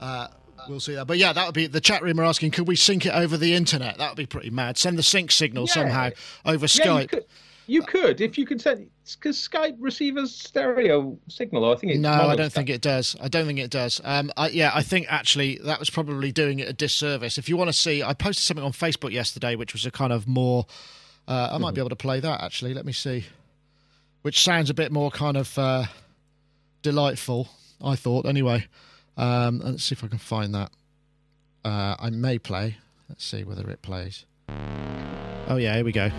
[0.00, 0.28] uh,
[0.68, 1.06] we'll see that.
[1.06, 3.38] But yeah, that would be the chat room are asking, could we sync it over
[3.38, 3.96] the internet?
[3.96, 4.76] That would be pretty mad.
[4.76, 5.72] Send the sync signal yeah.
[5.72, 6.10] somehow
[6.44, 7.24] over yeah, Skype.
[7.72, 11.72] You could, if you could send because Skype receives stereo signal.
[11.72, 13.16] I think no, I don't think it does.
[13.18, 13.98] I don't think it does.
[14.04, 17.38] Um, I, yeah, I think actually that was probably doing it a disservice.
[17.38, 20.12] If you want to see, I posted something on Facebook yesterday, which was a kind
[20.12, 20.66] of more.
[21.26, 21.76] Uh, I might mm-hmm.
[21.76, 22.74] be able to play that actually.
[22.74, 23.24] Let me see.
[24.20, 25.84] Which sounds a bit more kind of uh,
[26.82, 27.48] delightful.
[27.82, 28.66] I thought anyway.
[29.16, 30.72] Um, let's see if I can find that.
[31.64, 32.76] Uh, I may play.
[33.08, 34.26] Let's see whether it plays.
[35.48, 36.10] Oh yeah, here we go.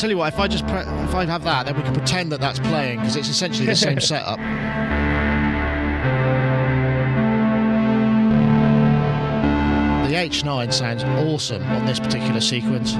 [0.00, 0.32] Tell you what.
[0.32, 3.00] If I just pre- if I have that, then we can pretend that that's playing
[3.00, 4.38] because it's essentially the same setup.
[10.08, 12.94] The H9 sounds awesome on this particular sequence.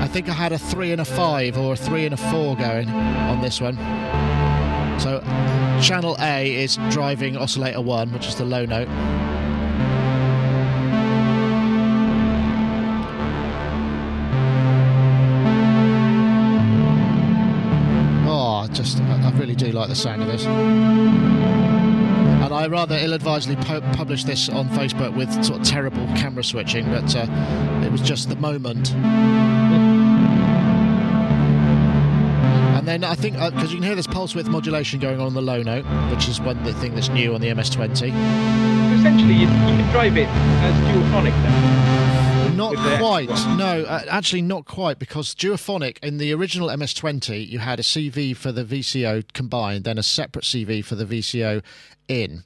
[0.00, 2.56] I think I had a three and a five or a three and a four
[2.56, 3.76] going on this one.
[4.98, 5.20] So
[5.82, 8.88] channel A is driving oscillator one, which is the low note.
[19.92, 20.46] The sound of this.
[20.46, 21.34] And
[22.54, 27.26] I rather ill-advisedly published this on Facebook with sort of terrible camera switching, but uh,
[27.84, 28.94] it was just the moment.
[32.74, 35.26] And then I think because uh, you can hear this pulse width modulation going on,
[35.26, 38.14] on the low note, which is one the thing that's new on the MS20.
[38.98, 41.91] Essentially, you, you can drive it as duophonic then.
[42.70, 43.28] Not quite.
[43.56, 48.36] No, uh, actually, not quite because Duophonic in the original MS20, you had a CV
[48.36, 51.62] for the VCO combined, then a separate CV for the VCO
[52.08, 52.44] in.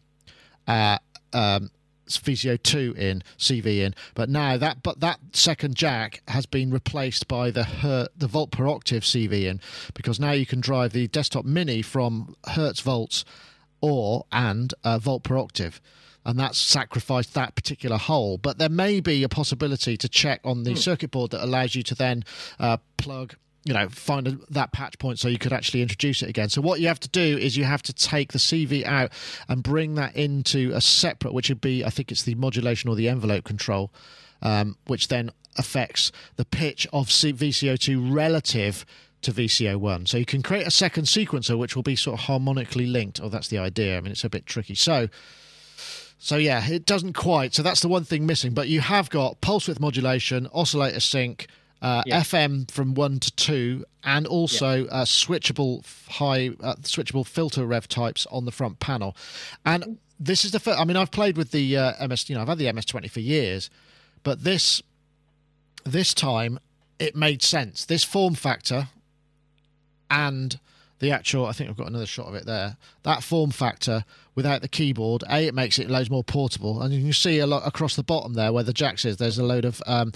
[0.66, 0.98] Uh,
[1.33, 1.70] um,
[2.09, 7.26] VCO two in, CV in, but now that but that second jack has been replaced
[7.26, 9.61] by the Her- the volt per octave CV in
[9.94, 13.24] because now you can drive the desktop mini from Hertz volts
[13.81, 15.81] or and uh, volt per octave
[16.26, 18.36] and that's sacrificed that particular hole.
[18.36, 20.76] But there may be a possibility to check on the hmm.
[20.76, 22.24] circuit board that allows you to then
[22.58, 26.28] uh, plug you know find a, that patch point so you could actually introduce it
[26.28, 29.10] again so what you have to do is you have to take the cv out
[29.48, 32.94] and bring that into a separate which would be i think it's the modulation or
[32.94, 33.92] the envelope control
[34.40, 38.86] um, which then affects the pitch of vco2 relative
[39.22, 40.06] to VCO1.
[40.06, 43.18] So you can create a second sequencer which will be sort of harmonically linked.
[43.20, 43.96] Oh, that's the idea.
[43.96, 44.74] I mean, it's a bit tricky.
[44.74, 45.08] So
[46.18, 47.55] so yeah, it doesn't quite.
[47.55, 48.55] So that's the one thing missing.
[48.55, 51.46] But you have got pulse width modulation, oscillator sync,
[51.83, 52.20] uh, yeah.
[52.20, 54.90] FM from one to two, and also yeah.
[54.90, 59.16] uh, switchable high, uh, switchable filter rev types on the front panel.
[59.64, 60.81] And this is the first.
[60.81, 62.29] I mean, I've played with the uh, MS.
[62.31, 63.70] You know, I've had the MS20 for years,
[64.22, 64.83] but this
[65.85, 66.59] this time
[66.98, 67.85] it made sense.
[67.85, 68.88] This form factor
[70.11, 70.59] and
[70.98, 72.76] the actual, I think I've got another shot of it there.
[73.02, 74.04] That form factor
[74.35, 76.80] without the keyboard, A, it makes it loads more portable.
[76.80, 79.38] And you can see a lot across the bottom there where the jacks is, there's
[79.38, 80.12] a load of um,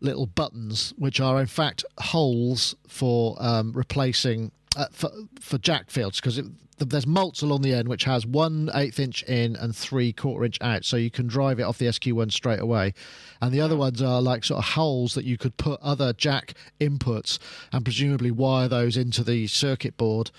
[0.00, 6.20] little buttons, which are in fact holes for um, replacing, uh, for, for jack fields,
[6.20, 6.40] because
[6.78, 10.58] there's mults along the end which has one eighth inch in and three quarter inch
[10.60, 12.94] out, so you can drive it off the SQ1 straight away.
[13.40, 16.54] And the other ones are like sort of holes that you could put other jack
[16.80, 17.38] inputs
[17.72, 20.30] and presumably wire those into the circuit board.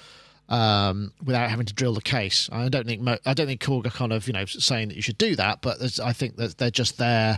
[0.48, 3.92] Um, without having to drill the case, I don't think I don't think Korg are
[3.92, 6.72] kind of you know saying that you should do that, but I think that they're
[6.72, 7.38] just there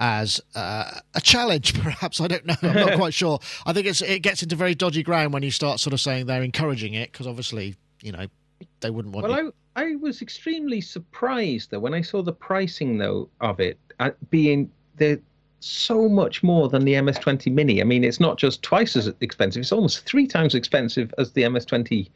[0.00, 2.20] as uh, a challenge, perhaps.
[2.20, 2.56] I don't know.
[2.62, 3.38] I'm not quite sure.
[3.66, 6.26] I think it's it gets into very dodgy ground when you start sort of saying
[6.26, 8.26] they're encouraging it because obviously you know
[8.80, 9.28] they wouldn't want.
[9.28, 13.78] Well, I I was extremely surprised though when I saw the pricing though of it
[13.98, 15.20] at being the
[15.60, 17.80] so much more than the MS20 Mini.
[17.80, 21.42] I mean, it's not just twice as expensive; it's almost three times expensive as the
[21.42, 22.08] MS20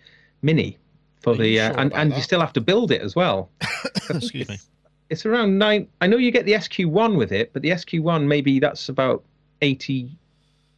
[0.42, 0.78] Mini
[1.20, 2.16] for the uh, and and that?
[2.16, 3.50] you still have to build it as well.
[4.10, 4.58] Excuse me.
[5.10, 5.88] It's around nine.
[6.00, 9.22] I know you get the SQ1 with it, but the SQ1 maybe that's about
[9.60, 10.10] 80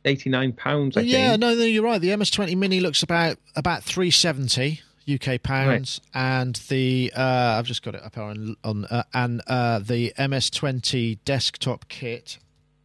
[0.05, 0.97] 89 pounds.
[0.97, 1.13] yeah, think.
[1.13, 2.01] Yeah, no, no, you're right.
[2.01, 6.21] The MS20 Mini looks about about 370 UK pounds, right.
[6.21, 11.19] and the uh, I've just got it up on on uh, and uh, the MS20
[11.25, 12.39] desktop kit.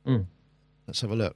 [0.06, 0.26] Mm.
[0.88, 1.36] Let's have a look.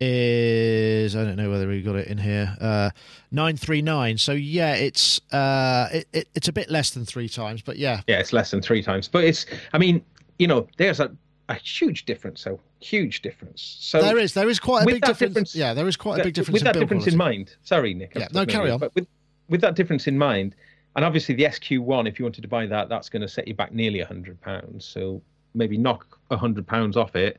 [0.00, 2.56] Is I don't know whether we got it in here.
[2.60, 2.90] Uh,
[3.30, 4.18] nine three nine.
[4.18, 8.00] So yeah, it's uh, it, it, it's a bit less than three times, but yeah,
[8.06, 9.08] yeah, it's less than three times.
[9.08, 10.04] But it's I mean,
[10.38, 11.10] you know, there's a
[11.52, 12.40] a huge difference.
[12.40, 13.76] So huge difference.
[13.80, 15.18] So there is there is quite a big difference.
[15.18, 15.54] difference.
[15.56, 16.54] Yeah, there is quite a big difference.
[16.54, 17.12] With that difference quality.
[17.12, 18.12] in mind, sorry, Nick.
[18.14, 18.78] Yeah, no, carry on.
[18.78, 19.06] But with
[19.48, 20.54] with that difference in mind,
[20.96, 23.54] and obviously the SQ1, if you wanted to buy that, that's going to set you
[23.54, 24.84] back nearly a hundred pounds.
[24.84, 25.22] So
[25.54, 27.38] maybe knock a hundred pounds off it.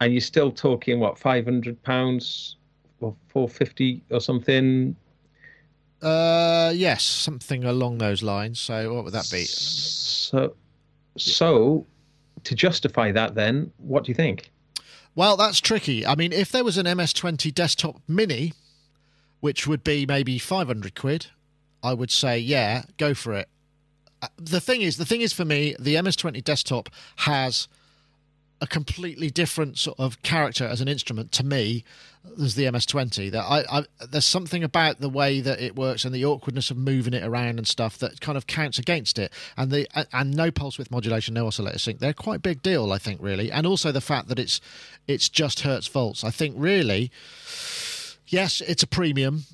[0.00, 2.56] and you're still talking what five hundred pounds
[3.00, 4.96] or four fifty or something.
[6.02, 8.60] Uh, yes, something along those lines.
[8.60, 9.44] So what would that be?
[9.44, 10.54] So,
[11.16, 11.86] so
[12.46, 14.50] to justify that, then what do you think?
[15.14, 16.06] Well, that's tricky.
[16.06, 18.52] I mean, if there was an MS20 desktop mini,
[19.40, 21.26] which would be maybe 500 quid,
[21.82, 23.48] I would say, yeah, go for it.
[24.22, 27.68] Uh, the thing is, the thing is for me, the MS20 desktop has
[28.60, 31.84] a completely different sort of character as an instrument to me
[32.40, 33.30] as the MS20.
[33.30, 36.76] That I, I, there's something about the way that it works and the awkwardness of
[36.76, 39.32] moving it around and stuff that kind of counts against it.
[39.56, 41.98] And the and no pulse width modulation, no oscillator sync.
[41.98, 43.50] They're quite a big deal, I think, really.
[43.52, 44.60] And also the fact that it's
[45.06, 46.24] it's just Hertz volts.
[46.24, 47.10] I think really,
[48.26, 49.44] yes, it's a premium.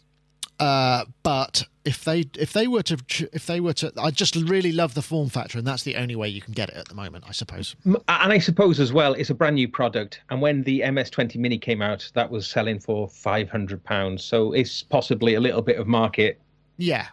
[0.61, 2.97] Uh, but if they if they were to
[3.33, 6.17] if they were to, I just really love the form factor, and that's the only
[6.17, 7.75] way you can get it at the moment, I suppose.
[7.85, 11.59] And I suppose as well, it's a brand new product, and when the MS20 Mini
[11.59, 14.23] came out, that was selling for five hundred pounds.
[14.25, 16.41] So it's possibly a little bit of market.
[16.77, 17.09] Yeah,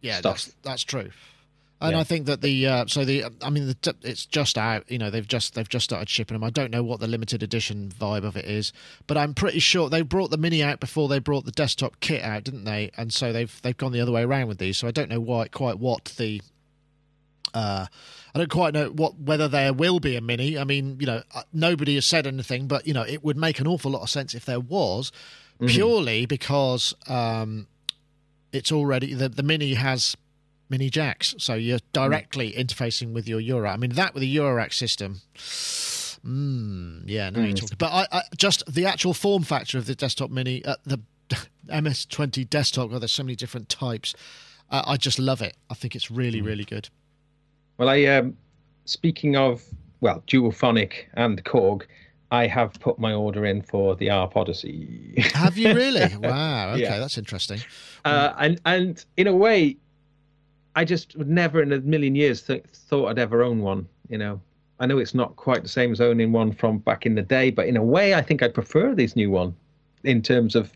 [0.00, 0.34] yeah, stuff.
[0.34, 1.10] that's that's true.
[1.82, 2.00] And yeah.
[2.00, 4.88] I think that the uh, so the I mean the, it's just out.
[4.88, 6.44] You know they've just they've just started shipping them.
[6.44, 8.72] I don't know what the limited edition vibe of it is,
[9.08, 12.22] but I'm pretty sure they brought the mini out before they brought the desktop kit
[12.22, 12.92] out, didn't they?
[12.96, 14.78] And so they've they've gone the other way around with these.
[14.78, 16.40] So I don't know why quite what the
[17.52, 17.86] uh,
[18.32, 20.56] I don't quite know what whether there will be a mini.
[20.56, 23.58] I mean, you know, uh, nobody has said anything, but you know, it would make
[23.58, 25.10] an awful lot of sense if there was,
[25.56, 25.66] mm-hmm.
[25.66, 27.66] purely because um,
[28.52, 30.16] it's already the the mini has
[30.72, 32.58] mini jacks, so you're directly mm.
[32.58, 33.70] interfacing with your Euro.
[33.70, 35.20] I mean, that with a Eurorack system.
[36.26, 37.46] Mm, yeah, no, mm.
[37.48, 37.76] you're talking.
[37.78, 40.98] But I, I, just the actual form factor of the desktop mini, uh, the
[41.68, 42.90] MS20 desktop.
[42.90, 44.14] God, there's so many different types.
[44.70, 45.56] Uh, I just love it.
[45.70, 46.46] I think it's really, mm.
[46.46, 46.88] really good.
[47.76, 48.36] Well, I um,
[48.86, 49.62] speaking of
[50.00, 51.82] well, Duophonic and Korg,
[52.30, 55.14] I have put my order in for the ARP Odyssey.
[55.34, 56.06] have you really?
[56.18, 56.72] Wow.
[56.72, 56.98] Okay, yeah.
[56.98, 57.60] that's interesting.
[58.04, 59.76] Uh, and and in a way,
[60.74, 63.86] I just would never in a million years th- thought I'd ever own one.
[64.08, 64.40] You know,
[64.80, 67.50] I know it's not quite the same as owning one from back in the day,
[67.50, 69.54] but in a way, I think I'd prefer this new one
[70.04, 70.72] in terms of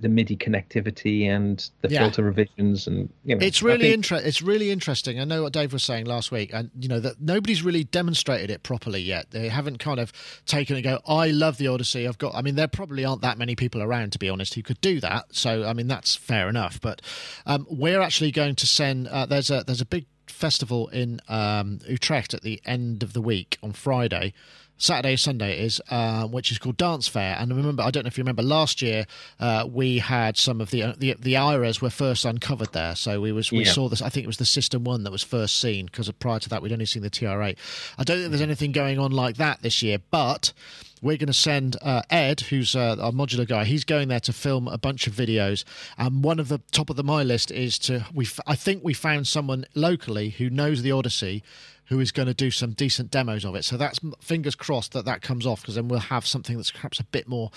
[0.00, 2.00] the MIDI connectivity and the yeah.
[2.00, 4.26] filter revisions, and you know, it's really interesting.
[4.26, 5.20] It's really interesting.
[5.20, 8.50] I know what Dave was saying last week, and you know that nobody's really demonstrated
[8.50, 9.30] it properly yet.
[9.30, 10.12] They haven't kind of
[10.46, 12.34] taken and go, "I love the Odyssey." I've got.
[12.34, 15.00] I mean, there probably aren't that many people around, to be honest, who could do
[15.00, 15.26] that.
[15.32, 16.80] So, I mean, that's fair enough.
[16.80, 17.02] But
[17.46, 19.08] um, we're actually going to send.
[19.08, 23.20] Uh, there's a there's a big festival in um, Utrecht at the end of the
[23.20, 24.32] week on Friday
[24.80, 27.36] Saturday, Sunday is, uh, which is called Dance Fair.
[27.38, 29.06] And remember, I don't know if you remember last year,
[29.38, 32.96] uh, we had some of the uh, the the AIRAs were first uncovered there.
[32.96, 33.72] So we was we yeah.
[33.72, 34.00] saw this.
[34.00, 36.62] I think it was the System One that was first seen because prior to that
[36.62, 37.56] we'd only seen the TR8.
[37.98, 40.54] I don't think there's anything going on like that this year, but
[41.02, 43.64] we're going to send uh, Ed, who's uh, our modular guy.
[43.64, 45.64] He's going there to film a bunch of videos.
[45.96, 48.28] And one of the top of the my list is to we.
[48.46, 51.42] I think we found someone locally who knows the Odyssey,
[51.86, 53.64] who is going to do some decent demos of it.
[53.64, 57.00] So that's fingers crossed that that comes off because then we'll have something that's perhaps
[57.00, 57.50] a bit more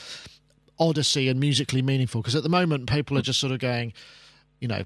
[0.80, 2.22] Odyssey and musically meaningful.
[2.22, 3.94] Because at the moment, people are just sort of going,
[4.60, 4.84] you know,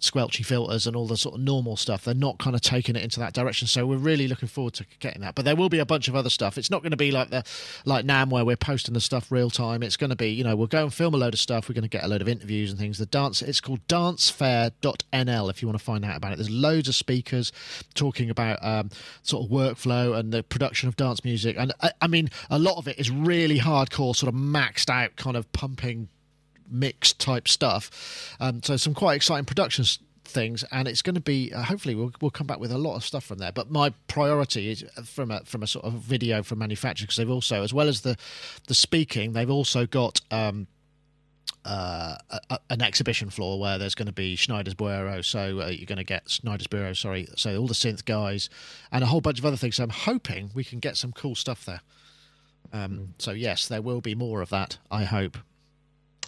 [0.00, 2.04] squelchy filters and all the sort of normal stuff.
[2.04, 3.68] They're not kind of taking it into that direction.
[3.68, 5.34] So we're really looking forward to getting that.
[5.34, 6.56] But there will be a bunch of other stuff.
[6.56, 7.44] It's not going to be like the
[7.84, 9.82] like NAMM where we're posting the stuff real time.
[9.82, 11.68] It's going to be, you know, we'll go and film a load of stuff.
[11.68, 12.98] We're going to get a load of interviews and things.
[12.98, 16.36] The dance it's called dancefair.nl if you want to find out about it.
[16.36, 17.52] There's loads of speakers
[17.94, 18.90] talking about um,
[19.22, 21.56] sort of workflow and the production of dance music.
[21.58, 25.16] And I, I mean, a lot of it is really hardcore, sort of maxed out
[25.16, 26.08] kind of pumping
[26.70, 28.36] mix type stuff.
[28.40, 32.12] Um, so some quite exciting productions things and it's going to be uh, hopefully we'll,
[32.20, 35.30] we'll come back with a lot of stuff from there but my priority is from
[35.32, 38.16] a from a sort of video from manufacturers because they've also as well as the
[38.68, 40.68] the speaking they've also got um,
[41.64, 42.16] uh,
[42.48, 45.98] a, an exhibition floor where there's going to be Schneiders Büro, so uh, you're going
[45.98, 48.48] to get Schneiders Büro, sorry, so all the synth guys
[48.90, 49.76] and a whole bunch of other things.
[49.76, 51.80] So I'm hoping we can get some cool stuff there.
[52.72, 53.08] Um, mm.
[53.18, 54.78] So yes, there will be more of that.
[54.90, 55.36] I hope.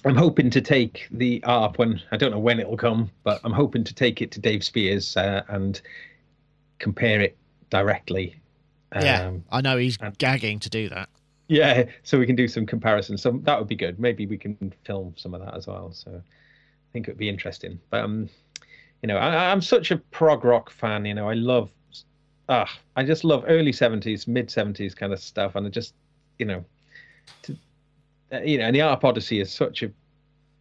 [0.04, 3.52] I'm hoping to take the ARP when I don't know when it'll come, but I'm
[3.52, 5.80] hoping to take it to Dave Spiers uh, and
[6.78, 7.36] compare it
[7.70, 8.36] directly.
[8.94, 11.08] Yeah, um, I know he's and, gagging to do that.
[11.48, 13.22] Yeah, so we can do some comparisons.
[13.22, 14.00] So that would be good.
[14.00, 15.92] Maybe we can film some of that as well.
[15.92, 17.80] So I think it would be interesting.
[17.90, 18.28] But um,
[19.02, 21.04] you know, I, I'm such a prog rock fan.
[21.04, 21.70] You know, I love,
[22.48, 25.94] ah, I just love early '70s, mid '70s kind of stuff, and I just,
[26.38, 26.64] you know,
[27.42, 27.56] to,
[28.44, 29.90] you know, and the ARP Odyssey is such a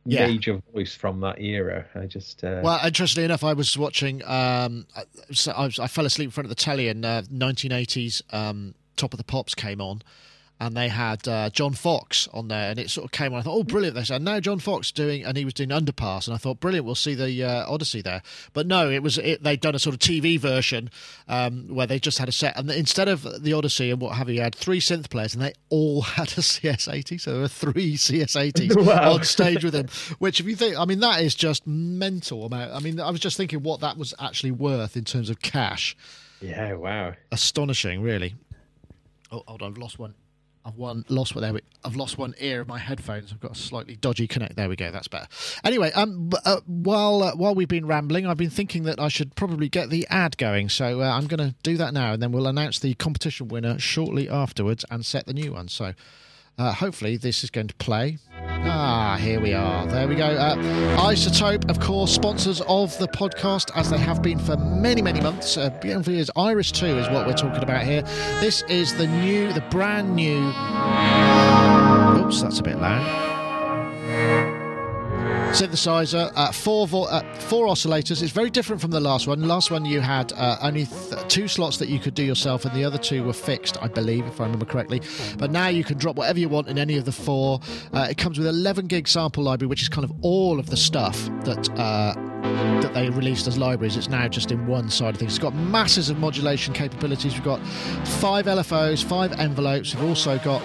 [0.06, 0.28] yeah.
[0.28, 1.86] major voice from that era.
[1.96, 2.62] I just uh...
[2.64, 4.24] well, interestingly enough, I was watching.
[4.24, 5.04] Um, I,
[5.66, 9.18] was, I fell asleep in front of the telly, and uh, 1980s um, Top of
[9.18, 10.02] the Pops came on,
[10.62, 13.40] and they had uh, John Foxx on there, and it sort of came on.
[13.40, 13.96] I thought, oh, brilliant!
[13.96, 16.86] They said, now John Foxx doing, and he was doing Underpass, and I thought, brilliant,
[16.86, 18.22] we'll see the uh, Odyssey there.
[18.54, 20.92] But no, it was it, they'd done a sort of TV version
[21.28, 24.30] um, where they just had a set, and instead of the Odyssey and what have
[24.30, 27.48] you, you had three synth players, and they all had a CS80, so there were
[27.48, 29.14] three CS80s wow.
[29.14, 29.88] on stage with them.
[30.20, 32.72] Which, if you think, I mean, that is just mental amount.
[32.72, 35.98] I mean, I was just thinking what that was actually worth in terms of cash.
[36.40, 38.36] Yeah, wow, astonishing, really.
[39.32, 40.14] Oh, hold on, I've lost one.
[40.64, 41.62] I've one lost one there.
[41.84, 43.32] I've lost one ear of my headphones.
[43.32, 44.56] I've got a slightly dodgy connect.
[44.56, 44.92] There we go.
[44.92, 45.28] That's better.
[45.64, 49.36] Anyway, um, uh, while uh, while we've been rambling, I've been thinking that I should
[49.36, 50.70] probably get the ad going.
[50.70, 53.80] So uh, I'm going to do that now, and then we'll announce the competition winner
[53.80, 55.68] shortly afterwards and set the new one.
[55.68, 55.94] So
[56.62, 58.20] uh, hopefully, this is going to play.
[58.64, 59.88] Ah, here we are.
[59.88, 60.26] There we go.
[60.28, 60.56] Uh,
[60.98, 65.58] iZotope, of course, sponsors of the podcast, as they have been for many, many months.
[65.58, 66.30] Uh, years.
[66.36, 68.04] Iris 2 is what we're talking about here.
[68.42, 70.40] This is the new, the brand new.
[72.24, 73.31] Oops, that's a bit loud
[75.52, 78.22] synthesizer, uh, four vo- uh, four oscillators.
[78.22, 79.42] It's very different from the last one.
[79.48, 82.74] Last one you had uh, only th- two slots that you could do yourself, and
[82.74, 85.02] the other two were fixed, I believe, if I remember correctly.
[85.38, 87.60] But now you can drop whatever you want in any of the four.
[87.94, 90.78] Uh, it comes with 11 gig sample library, which is kind of all of the
[90.78, 92.14] stuff that uh,
[92.82, 93.98] that they released as libraries.
[93.98, 95.34] It's now just in one side of things.
[95.34, 97.34] It's got masses of modulation capabilities.
[97.34, 97.66] We've got
[98.08, 99.94] five LFOs, five envelopes.
[99.94, 100.62] We've also got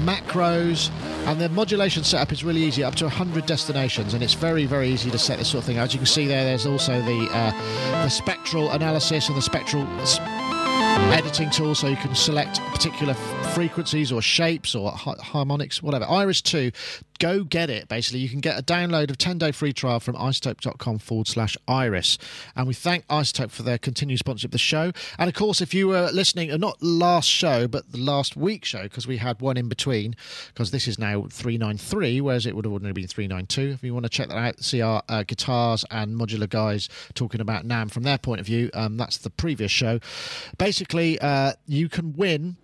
[0.00, 0.90] macros,
[1.26, 4.88] and the modulation setup is really easy, up to 100 destinations, and it's very, very
[4.88, 5.78] easy to set this sort of thing.
[5.78, 7.52] As you can see there, there's also the uh,
[8.02, 9.86] the spectral analysis and the spectral
[11.12, 13.14] editing tool so you can select particular
[13.54, 16.04] frequencies or shapes or harmonics, whatever.
[16.06, 16.70] Iris 2
[17.20, 17.86] go get it.
[17.86, 21.56] Basically, you can get a download of 10 day free trial from izotope.com forward slash
[21.68, 22.18] iris.
[22.56, 24.90] And we thank iZotope for their continued sponsorship of the show.
[25.18, 28.64] And of course, if you were listening, uh, not last show, but the last week
[28.64, 30.16] show, because we had one in between,
[30.48, 33.74] because this is now 393, whereas it would have ordinarily been 392.
[33.74, 37.40] If you want to check that out, see our uh, guitars and modular guys talking
[37.40, 40.00] about NAMM from their point of view, um, that's the previous show.
[40.56, 42.56] Basically, uh, you can win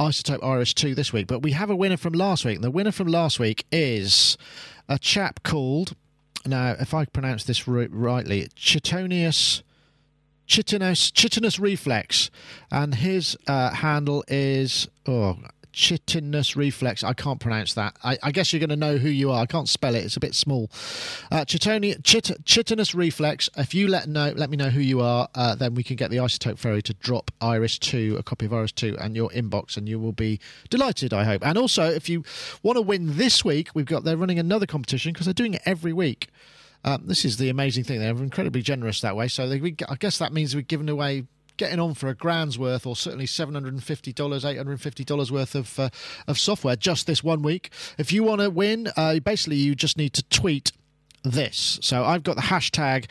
[0.00, 2.54] iZotope Iris 2 this week, but we have a winner from last week.
[2.56, 4.38] And the winner from last week is
[4.88, 5.94] a chap called,
[6.46, 9.62] now, if I pronounce this rightly, Chitonius.
[10.46, 12.28] Chitinous, chitinous reflex,
[12.72, 15.36] and his uh, handle is oh
[15.72, 17.04] chitinous reflex.
[17.04, 17.96] I can't pronounce that.
[18.02, 19.42] I, I guess you're going to know who you are.
[19.42, 20.04] I can't spell it.
[20.04, 20.70] It's a bit small.
[21.30, 23.48] Uh, chitoni, chit, chitinous reflex.
[23.56, 26.10] If you let know, let me know who you are, uh, then we can get
[26.10, 29.76] the iZotope Ferry to drop Iris Two, a copy of Iris Two, and your inbox,
[29.76, 31.12] and you will be delighted.
[31.12, 31.44] I hope.
[31.44, 32.24] And also, if you
[32.62, 35.62] want to win this week, we've got they're running another competition because they're doing it
[35.64, 36.28] every week.
[36.84, 38.00] Um, this is the amazing thing.
[38.00, 39.28] They're incredibly generous that way.
[39.28, 41.24] So they, we, I guess that means we've given away
[41.60, 44.72] getting on for a grand's worth, or certainly seven hundred and fifty dollars, eight hundred
[44.72, 45.90] and fifty dollars worth of uh,
[46.26, 47.70] of software just this one week.
[47.98, 50.72] If you want to win, uh, basically you just need to tweet
[51.22, 51.78] this.
[51.82, 53.10] So I've got the hashtag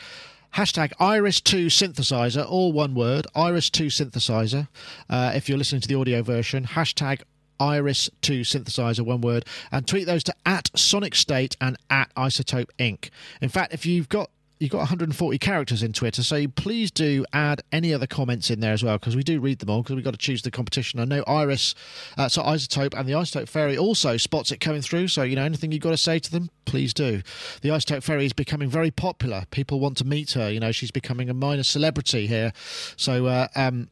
[0.54, 4.66] hashtag iris2 synthesizer all one word iris2 synthesizer
[5.08, 7.22] uh, if you're listening to the audio version hashtag
[7.60, 13.10] iris2 synthesizer one word and tweet those to at sonic state and at iZotope inc
[13.40, 14.28] in fact if you've got
[14.60, 18.74] you've got 140 characters in Twitter, so please do add any other comments in there
[18.74, 21.00] as well because we do read them all because we've got to choose the competition.
[21.00, 21.74] I know Iris,
[22.18, 25.08] uh, so iZotope and the iZotope Fairy also spots it coming through.
[25.08, 27.22] So you know anything you've got to say to them, please do.
[27.62, 29.44] The iZotope Fairy is becoming very popular.
[29.50, 30.50] People want to meet her.
[30.50, 32.52] You know she's becoming a minor celebrity here.
[32.96, 33.26] So.
[33.26, 33.88] Uh, um,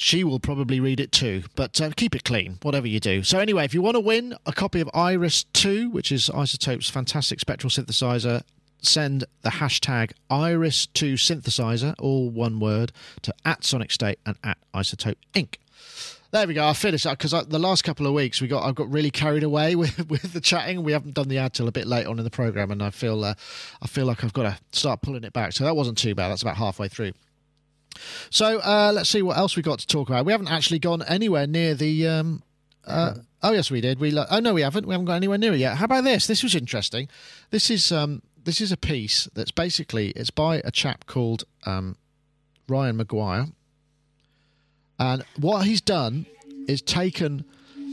[0.00, 1.42] she will probably read it too.
[1.56, 3.24] But uh, keep it clean, whatever you do.
[3.24, 6.88] So, anyway, if you want to win a copy of Iris 2, which is iZotope's
[6.88, 8.44] fantastic spectral synthesizer,
[8.80, 15.56] send the hashtag iris2synthesizer, all one word, to at Sonic State and at iZotope Inc.
[16.30, 16.64] There we go.
[16.64, 19.42] I'll finish that because the last couple of weeks we got I've got really carried
[19.42, 20.82] away with, with the chatting.
[20.82, 22.90] We haven't done the ad till a bit late on in the program, and I
[22.90, 23.34] feel uh,
[23.80, 25.52] I feel like I've got to start pulling it back.
[25.52, 26.28] So that wasn't too bad.
[26.28, 27.12] That's about halfway through.
[28.30, 30.26] So uh, let's see what else we got to talk about.
[30.26, 32.06] We haven't actually gone anywhere near the.
[32.06, 32.42] Um,
[32.86, 33.98] uh, oh yes, we did.
[33.98, 34.86] We lo- oh no, we haven't.
[34.86, 35.78] We haven't got anywhere near it yet.
[35.78, 36.26] How about this?
[36.26, 37.08] This was interesting.
[37.50, 41.96] This is um, this is a piece that's basically it's by a chap called um,
[42.66, 43.48] Ryan Maguire,
[44.98, 46.24] and what he's done
[46.66, 47.44] is taken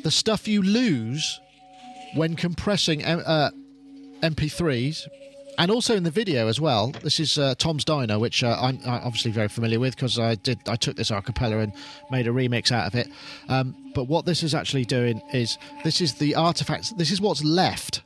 [0.03, 1.41] the stuff you lose
[2.13, 3.51] when compressing uh,
[4.21, 5.05] MP3s
[5.57, 6.91] and also in the video as well.
[7.03, 10.59] This is uh, Tom's Diner, which uh, I'm obviously very familiar with because I did
[10.69, 11.73] I took this acapella and
[12.11, 13.09] made a remix out of it.
[13.49, 16.91] Um, but what this is actually doing is this is the artifacts.
[16.91, 18.03] This is what's left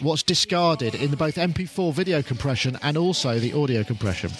[0.00, 4.30] what's discarded in both MP4 video compression and also the audio compression.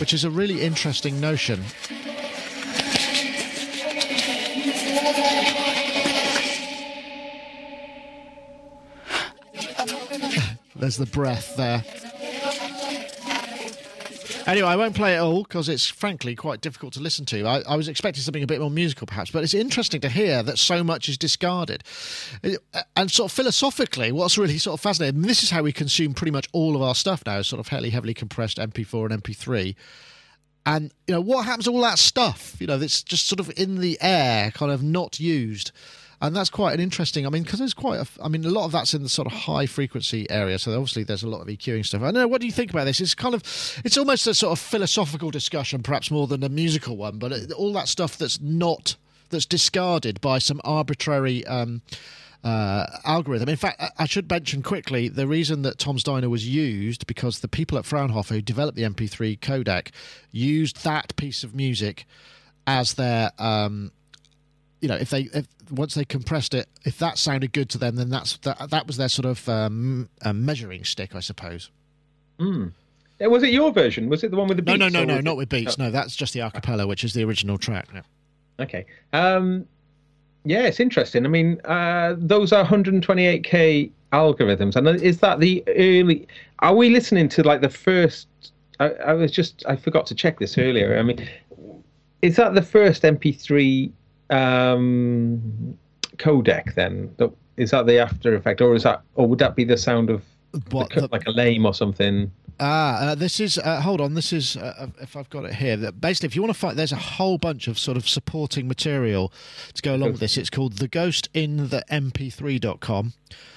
[0.00, 1.64] which is a really interesting notion.
[10.76, 11.82] There's the breath there.
[14.46, 17.46] Anyway, I won't play it all because it's frankly quite difficult to listen to.
[17.46, 20.42] I, I, was expecting something a bit more musical, perhaps, but it's interesting to hear
[20.42, 21.82] that so much is discarded.
[22.94, 26.30] And sort of philosophically, what's really sort of fascinating, this is how we consume pretty
[26.30, 29.74] much all of our stuff now, sort of heavily, heavily compressed MP4 and MP3.
[30.66, 32.56] And, you know, what happens to all that stuff?
[32.60, 35.72] You know, that's just sort of in the air, kind of not used
[36.26, 37.26] and that's quite an interesting.
[37.26, 38.00] I mean, because there's quite.
[38.00, 40.58] A, I mean, a lot of that's in the sort of high frequency area.
[40.58, 42.00] So obviously, there's a lot of EQing stuff.
[42.00, 42.28] I don't know.
[42.28, 43.00] What do you think about this?
[43.00, 43.42] It's kind of.
[43.84, 47.18] It's almost a sort of philosophical discussion, perhaps more than a musical one.
[47.18, 48.96] But it, all that stuff that's not
[49.28, 51.46] that's discarded by some arbitrary.
[51.46, 51.82] Um,
[52.42, 53.48] uh, algorithm.
[53.48, 57.48] In fact, I should mention quickly the reason that Tom's Diner was used because the
[57.48, 59.92] people at Fraunhofer who developed the MP3 codec
[60.30, 62.04] used that piece of music
[62.66, 63.92] as their um,
[64.84, 67.96] you know, if they if, once they compressed it, if that sounded good to them,
[67.96, 71.70] then that's that, that was their sort of um, measuring stick, I suppose.
[72.38, 72.72] Mm.
[73.18, 74.10] Was it your version?
[74.10, 74.78] Was it the one with the beats?
[74.78, 75.36] No, no, no, no, not it...
[75.38, 75.76] with beats.
[75.78, 75.84] Oh.
[75.84, 77.94] No, that's just the acapella, which is the original track.
[77.94, 78.02] No.
[78.60, 78.84] Okay.
[79.14, 79.66] Um,
[80.44, 81.24] yeah, it's interesting.
[81.24, 86.28] I mean, uh, those are 128k algorithms, and is that the early?
[86.58, 88.28] Are we listening to like the first?
[88.80, 90.98] I, I was just I forgot to check this earlier.
[90.98, 91.26] I mean,
[92.20, 93.90] is that the first MP3
[94.30, 95.78] um,
[96.16, 97.14] codec then?
[97.56, 100.24] Is that the after effect, or is that, or would that be the sound of
[100.70, 102.30] what, the, like a lame or something?
[102.60, 103.58] Ah, uh, this is.
[103.58, 104.56] Uh, hold on, this is.
[104.56, 106.92] Uh, uh if I've got it here, that basically, if you want to find, there's
[106.92, 109.32] a whole bunch of sort of supporting material
[109.74, 110.36] to go along with this.
[110.36, 113.12] It's called the Ghost in the MP3.com.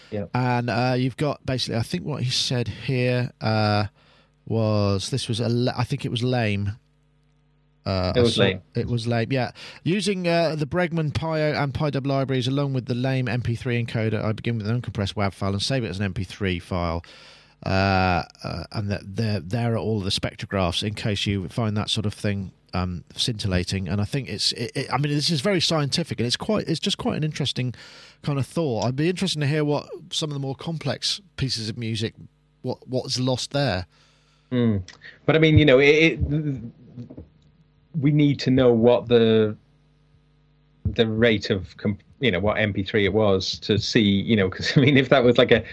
[0.10, 0.26] Yeah.
[0.34, 3.86] And uh, you've got basically, I think what he said here uh,
[4.46, 5.74] was this was a.
[5.78, 6.78] I think it was lame.
[7.88, 8.62] Uh, it was lame.
[8.76, 9.32] It was lame.
[9.32, 9.52] Yeah,
[9.84, 14.34] using uh, the Bregman PIO and PyDub libraries along with the lame MP3 encoder, I
[14.34, 17.02] begin with an uncompressed WAV file and save it as an MP3 file.
[17.66, 21.90] Uh, uh, and that there, there are all the spectrographs in case you find that
[21.90, 23.88] sort of thing um, scintillating.
[23.88, 26.68] And I think it's, it, it, I mean, this is very scientific, and it's quite,
[26.68, 27.74] it's just quite an interesting
[28.22, 28.84] kind of thought.
[28.84, 32.16] I'd be interested to hear what some of the more complex pieces of music,
[32.64, 33.88] what what's lost there.
[34.52, 34.84] Mm.
[35.26, 36.20] But I mean, you know, it,
[38.00, 39.56] we need to know what the
[40.86, 41.76] the rate of
[42.20, 45.24] you know what MP3 it was to see you know because I mean if that
[45.24, 45.64] was like a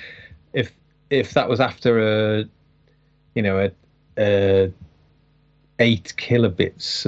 [0.52, 0.72] if
[1.10, 2.44] if that was after a
[3.34, 3.70] you know a,
[4.18, 4.72] a
[5.78, 7.04] eight kilobits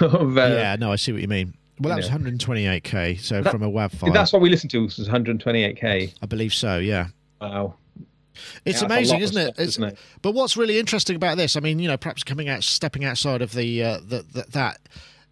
[0.02, 1.54] of uh, yeah no I see what you mean.
[1.80, 4.82] Well that was 128k so that, from a WAV file that's what we listened to
[4.82, 7.08] was 128k I believe so yeah.
[7.40, 7.74] Wow
[8.64, 9.54] it's yeah, amazing, isn't it?
[9.54, 9.98] Stuff, isn't it?
[10.22, 13.42] But what's really interesting about this, I mean, you know, perhaps coming out, stepping outside
[13.42, 14.80] of the, uh, the, the that,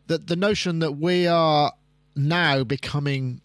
[0.07, 1.72] the, the notion that we are
[2.16, 3.40] now becoming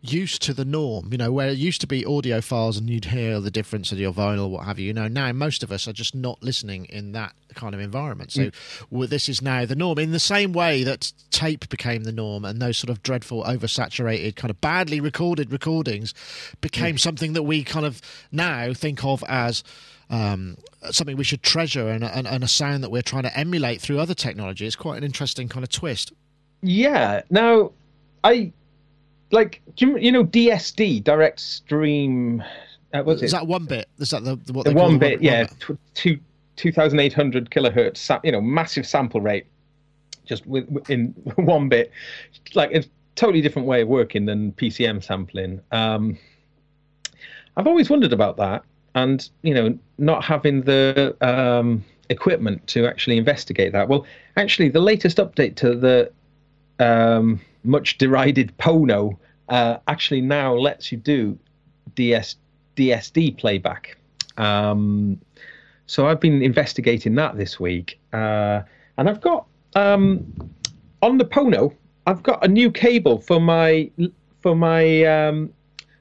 [0.00, 3.06] used to the norm, you know, where it used to be audio files and you'd
[3.06, 4.86] hear the difference of your vinyl, what have you.
[4.86, 8.30] You know, now most of us are just not listening in that kind of environment.
[8.30, 8.54] So mm.
[8.90, 12.44] well, this is now the norm in the same way that tape became the norm
[12.44, 16.14] and those sort of dreadful, oversaturated, kind of badly recorded recordings
[16.60, 17.00] became mm.
[17.00, 19.64] something that we kind of now think of as.
[20.10, 20.56] Um,
[20.90, 23.98] something we should treasure and, and, and a sound that we're trying to emulate through
[23.98, 24.66] other technology.
[24.66, 26.14] It's quite an interesting kind of twist.
[26.62, 27.20] Yeah.
[27.28, 27.72] Now,
[28.24, 28.54] I
[29.30, 32.42] like you, you know DSD direct stream.
[32.94, 33.36] Uh, was is it?
[33.36, 33.88] that one bit?
[33.98, 35.18] Is that the, the what the one bit?
[35.18, 35.46] One, yeah,
[35.94, 38.20] two thousand eight hundred kilohertz.
[38.24, 39.46] You know, massive sample rate,
[40.26, 41.90] just with, in one bit,
[42.54, 45.60] like a totally different way of working than PCM sampling.
[45.72, 46.18] Um,
[47.56, 48.64] I've always wondered about that,
[48.94, 53.88] and you know, not having the um, equipment to actually investigate that.
[53.88, 54.06] Well,
[54.36, 56.10] actually, the latest update to the
[56.78, 61.38] um, much derided Pono uh, actually now lets you do
[61.94, 62.36] DS,
[62.76, 63.96] DSD playback.
[64.36, 65.20] Um,
[65.86, 68.62] so I've been investigating that this week, uh,
[68.98, 70.24] and I've got um,
[71.02, 71.74] on the Pono,
[72.06, 73.90] I've got a new cable for my
[74.40, 75.52] for my um,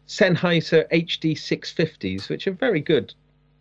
[0.07, 3.13] Sennheiser HD 650s, which are very good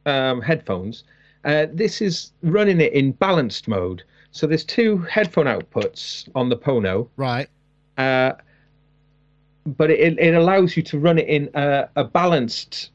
[0.04, 1.04] um, headphones.
[1.44, 4.02] Uh, this is running it in balanced mode.
[4.32, 7.08] So there's two headphone outputs on the Pono.
[7.16, 7.48] Right.
[7.96, 8.32] Uh,
[9.66, 12.90] but it, it allows you to run it in a, a balanced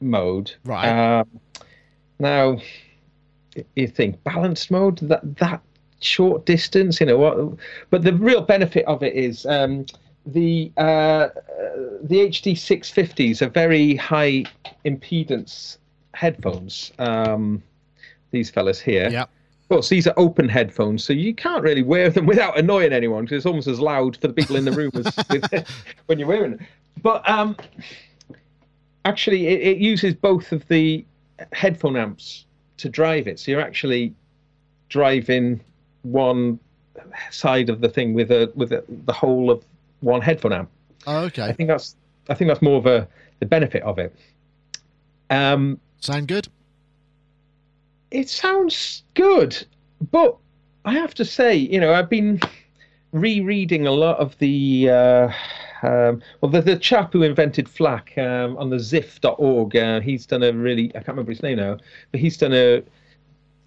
[0.00, 0.52] mode.
[0.64, 0.88] Right.
[0.88, 1.24] Uh,
[2.18, 2.58] now,
[3.74, 5.62] you think balanced mode that that
[6.00, 7.58] short distance, you know what?
[7.90, 9.86] But the real benefit of it is um,
[10.24, 11.28] the uh,
[12.02, 14.44] the HD 650s are very high
[14.84, 15.78] impedance
[16.14, 16.92] headphones.
[16.98, 17.62] Um,
[18.30, 19.08] these fellas here.
[19.08, 19.30] Yep.
[19.66, 23.24] Of course, these are open headphones, so you can't really wear them without annoying anyone
[23.24, 25.68] because it's almost as loud for the people in the room as with,
[26.06, 26.66] when you're wearing them.
[27.02, 27.56] But um,
[29.04, 31.04] actually, it, it uses both of the
[31.52, 32.44] headphone amps
[32.76, 33.40] to drive it.
[33.40, 34.14] So you're actually
[34.88, 35.60] driving
[36.02, 36.60] one
[37.32, 39.64] side of the thing with a with a, the whole of
[39.98, 40.70] one headphone amp.
[41.08, 41.42] Oh, okay.
[41.42, 41.96] I think that's
[42.28, 43.08] I think that's more of a
[43.40, 44.14] the benefit of it.
[45.28, 46.46] Um, Sound good?
[48.16, 49.66] It sounds good,
[50.10, 50.38] but
[50.86, 52.40] I have to say, you know, I've been
[53.12, 54.88] rereading a lot of the.
[54.88, 55.32] Uh,
[55.82, 60.42] um, well, the, the chap who invented FLAC um, on the xiph.org, uh, he's done
[60.42, 61.76] a really, I can't remember his name now,
[62.10, 62.82] but he's done a,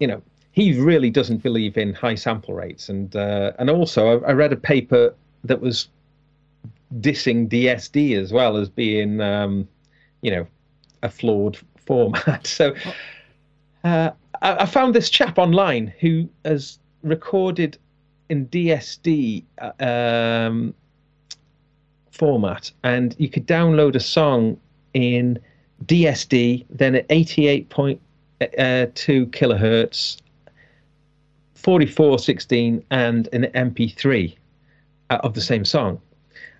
[0.00, 0.20] you know,
[0.50, 2.88] he really doesn't believe in high sample rates.
[2.88, 5.86] And uh, and also, I, I read a paper that was
[6.98, 9.68] dissing DSD as well as being, um,
[10.22, 10.46] you know,
[11.04, 12.48] a flawed format.
[12.58, 12.74] So
[13.84, 14.10] uh,
[14.42, 17.78] I, I found this chap online who has recorded
[18.28, 20.74] in DSD uh, um,
[22.10, 24.58] format, and you could download a song
[24.94, 25.38] in
[25.86, 27.98] DSD, then at 88.2
[28.40, 30.16] kilohertz,
[31.54, 34.36] 4416, and an MP3
[35.10, 36.00] uh, of the same song.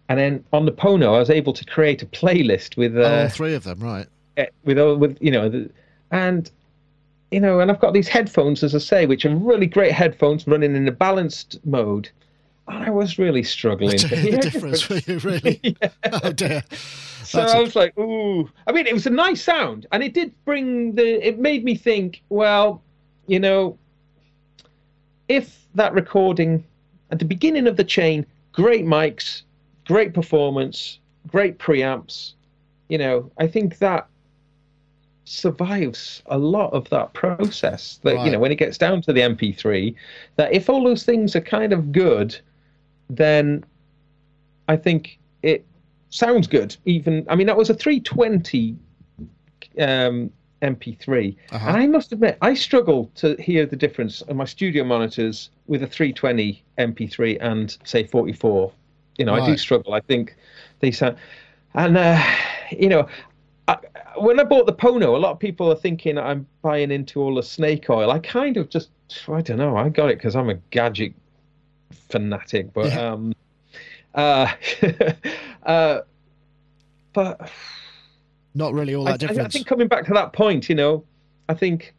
[0.09, 3.29] And then on the Pono, I was able to create a playlist with uh, All
[3.29, 4.07] three of them, right?
[4.37, 5.71] eh, with all with you know, the,
[6.11, 6.51] and
[7.31, 10.47] you know, and I've got these headphones, as I say, which are really great headphones
[10.47, 12.09] running in a balanced mode.
[12.69, 15.77] And I was really struggling To hear the difference for you, really.
[16.23, 16.63] Oh dear.
[17.25, 18.49] so That's I a- was like, ooh.
[18.67, 21.27] I mean, it was a nice sound, and it did bring the.
[21.27, 22.23] It made me think.
[22.29, 22.83] Well,
[23.27, 23.77] you know,
[25.29, 26.65] if that recording
[27.11, 29.43] at the beginning of the chain, great mics,
[29.87, 32.33] great performance, great preamps,
[32.89, 34.07] you know, I think that
[35.25, 38.01] survives a lot of that process.
[38.03, 39.95] That you know, when it gets down to the MP3,
[40.37, 42.39] that if all those things are kind of good,
[43.09, 43.65] then
[44.69, 45.65] I think it
[46.11, 46.77] sounds good.
[46.85, 48.77] Even I mean, that was a 320
[49.79, 50.31] um,
[50.63, 51.69] MP3, Uh-huh.
[51.69, 55.83] and I must admit, I struggle to hear the difference on my studio monitors with
[55.83, 58.73] a 320 MP3 and say 44.
[59.19, 59.93] You know, I do struggle.
[59.95, 60.35] I think
[60.81, 61.17] they sound,
[61.75, 62.23] and uh,
[62.71, 63.07] you know.
[64.17, 67.21] I, when I bought the Pono, a lot of people are thinking I'm buying into
[67.21, 68.11] all the snake oil.
[68.11, 68.91] I kind of just,
[69.29, 71.13] I don't know, I got it because I'm a gadget
[72.09, 73.13] fanatic, but Yeah.
[73.13, 73.35] um,
[74.15, 74.53] uh,
[75.65, 76.01] uh,
[77.13, 77.51] but
[78.55, 79.53] Not really all I, that I- I difference.
[79.55, 81.05] think coming back to that point, you know,
[81.49, 81.95] I think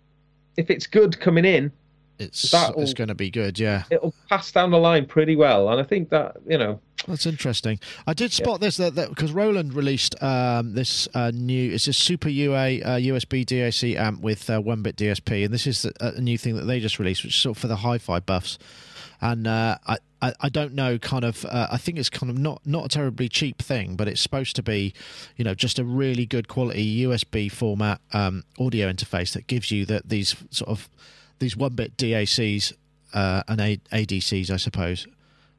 [0.57, 1.71] if it's good coming in,
[2.19, 3.83] it's that it's going to be good, yeah.
[3.89, 5.69] it'll pass down the line pretty well.
[5.69, 7.79] And I think that, you know, That's interesting.
[8.05, 11.71] I did spot this that because Roland released um, this uh, new.
[11.73, 15.65] It's a Super UA uh, USB DAC amp with uh, one bit DSP, and this
[15.65, 17.77] is the, a new thing that they just released, which is sort of for the
[17.77, 18.57] hi-fi buffs.
[19.19, 21.45] And uh, I, I I don't know, kind of.
[21.45, 24.55] Uh, I think it's kind of not not a terribly cheap thing, but it's supposed
[24.57, 24.93] to be,
[25.37, 29.85] you know, just a really good quality USB format um, audio interface that gives you
[29.85, 30.89] that these sort of
[31.39, 32.73] these one bit DACs
[33.13, 35.07] uh, and A- ADCs, I suppose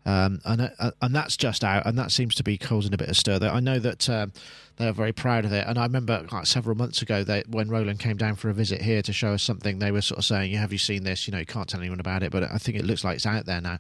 [0.05, 3.09] um, and uh, and that's just out, and that seems to be causing a bit
[3.09, 3.39] of stir.
[3.39, 4.33] There, I know that um,
[4.77, 7.69] they are very proud of it, and I remember like several months ago, they, when
[7.69, 10.25] Roland came down for a visit here to show us something, they were sort of
[10.25, 11.29] saying, "Yeah, "Have you seen this?
[11.29, 13.27] You know, you can't tell anyone about it, but I think it looks like it's
[13.27, 13.79] out there now."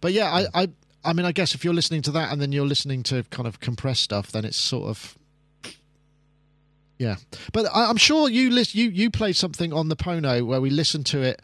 [0.00, 0.68] But yeah, I, I,
[1.04, 3.48] I mean, I guess if you're listening to that and then you're listening to kind
[3.48, 5.18] of compressed stuff, then it's sort of.
[6.98, 7.16] Yeah,
[7.52, 10.70] but I, I'm sure you list you you played something on the Pono where we
[10.70, 11.42] listened to it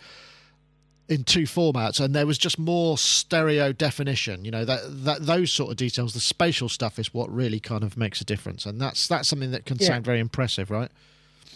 [1.11, 5.53] in two formats and there was just more stereo definition you know that that those
[5.53, 8.81] sort of details the spatial stuff is what really kind of makes a difference and
[8.81, 9.89] that's that's something that can Yeah.
[9.89, 10.91] sound very impressive right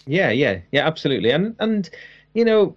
[0.06, 1.30] yeah, yeah, yeah, absolutely.
[1.30, 1.88] And, and,
[2.34, 2.76] you know,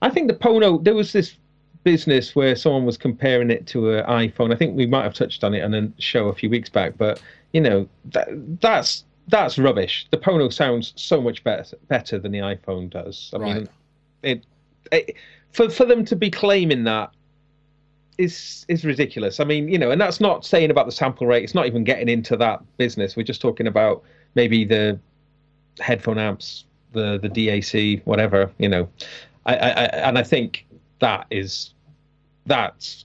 [0.00, 1.34] I think the Pono, there was this
[1.82, 4.50] business where someone was comparing it to an iPhone.
[4.50, 6.94] I think we might have touched on it on a show a few weeks back,
[6.96, 7.20] but,
[7.52, 8.28] you know, that,
[8.62, 10.06] that's, that's rubbish.
[10.12, 13.30] The Pono sounds so much better better than the iPhone does.
[13.34, 13.68] I mean, Right.
[14.22, 14.44] it,
[14.92, 15.16] it
[15.54, 17.10] for for them to be claiming that
[18.18, 19.40] is is ridiculous.
[19.40, 21.44] I mean, you know, and that's not saying about the sample rate.
[21.44, 23.16] It's not even getting into that business.
[23.16, 24.02] We're just talking about
[24.34, 24.98] maybe the
[25.80, 28.50] headphone amps, the the DAC, whatever.
[28.58, 28.88] You know,
[29.46, 30.66] I, I, I and I think
[31.00, 31.72] that is
[32.46, 33.04] that's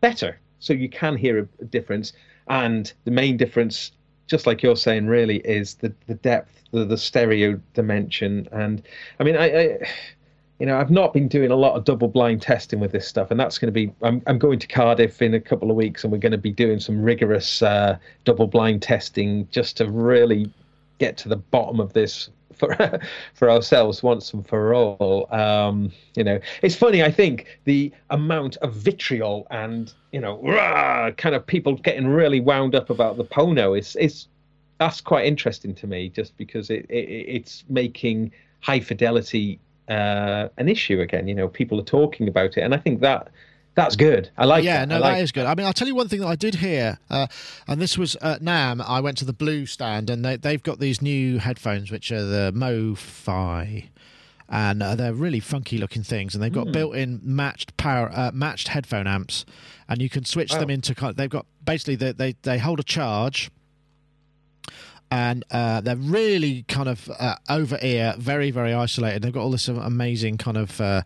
[0.00, 0.38] better.
[0.60, 2.12] So you can hear a, difference,
[2.48, 3.92] and the main difference,
[4.26, 8.82] just like you're saying, really is the the depth, the the stereo dimension, and
[9.18, 9.44] I mean, I.
[9.46, 9.78] I
[10.58, 13.30] you know, I've not been doing a lot of double blind testing with this stuff,
[13.30, 13.92] and that's going to be.
[14.02, 16.50] I'm, I'm going to Cardiff in a couple of weeks, and we're going to be
[16.50, 20.50] doing some rigorous uh, double blind testing just to really
[20.98, 22.76] get to the bottom of this for
[23.34, 25.32] for ourselves once and for all.
[25.32, 27.04] Um, you know, it's funny.
[27.04, 32.40] I think the amount of vitriol and you know, rah, kind of people getting really
[32.40, 34.26] wound up about the Pono is is
[34.80, 40.68] that's quite interesting to me, just because it, it it's making high fidelity uh, an
[40.68, 41.28] issue again.
[41.28, 43.28] You know, people are talking about it, and I think that
[43.74, 44.30] that's good.
[44.36, 44.64] I like.
[44.64, 44.88] Yeah, that.
[44.88, 45.46] no, like that is good.
[45.46, 47.26] I mean, I'll tell you one thing that I did hear, uh,
[47.66, 48.84] and this was at NAMM.
[48.86, 52.24] I went to the Blue stand, and they, they've got these new headphones, which are
[52.24, 53.88] the MoFi,
[54.48, 56.72] and uh, they're really funky looking things, and they've got Mm.
[56.72, 59.44] built-in matched power, uh, matched headphone amps,
[59.88, 60.94] and you can switch them into.
[60.94, 63.50] kind They've got basically they they, they hold a charge.
[65.10, 69.22] And uh, they're really kind of uh, over ear, very, very isolated.
[69.22, 71.02] They've got all this amazing kind of uh,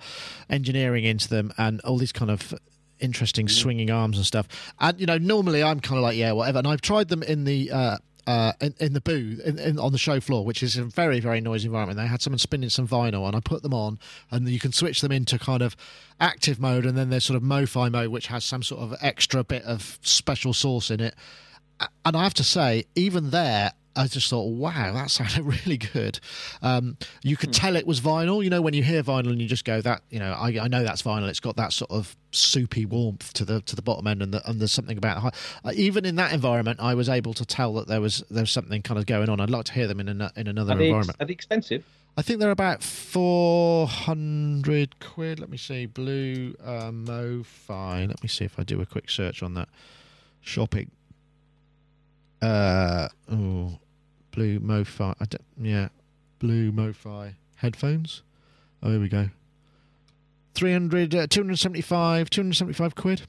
[0.51, 2.53] engineering into them, and all these kind of
[2.99, 4.49] interesting swinging arms and stuff.
[4.81, 6.59] And you know, normally I'm kind of like, yeah, whatever.
[6.59, 9.93] And I've tried them in the uh, uh, in, in the booth in, in, on
[9.93, 11.99] the show floor, which is a very very noisy environment.
[11.99, 13.99] They had someone spinning some vinyl, and I put them on,
[14.31, 15.77] and you can switch them into kind of
[16.21, 19.43] active mode, and then there's sort of MoFi mode, which has some sort of extra
[19.43, 21.15] bit of special sauce in it.
[22.05, 23.73] And I have to say, even there.
[23.95, 26.19] I just thought, wow, that sounded really good.
[26.63, 28.43] Um, you could tell it was vinyl.
[28.43, 30.69] You know, when you hear vinyl and you just go, that you know, I, I
[30.69, 31.29] know that's vinyl.
[31.29, 34.49] It's got that sort of soupy warmth to the to the bottom end, and, the,
[34.49, 35.35] and there's something about it.
[35.65, 38.51] Uh, even in that environment, I was able to tell that there was there was
[38.51, 39.41] something kind of going on.
[39.41, 41.17] I'd like to hear them in an, in another Are they, environment.
[41.21, 41.85] are they expensive?
[42.17, 45.41] I think they're about four hundred quid.
[45.41, 48.09] Let me see, blue uh, MoFi.
[48.09, 49.69] Let me see if I do a quick search on that.
[50.41, 50.91] Shopping.
[52.43, 53.79] Uh oh,
[54.33, 55.15] blue MoFi.
[55.21, 55.89] I don't, yeah,
[56.41, 58.23] blue MoFi headphones.
[58.83, 59.29] Oh, here we go.
[60.55, 63.23] 300, uh, 275, 275 quid.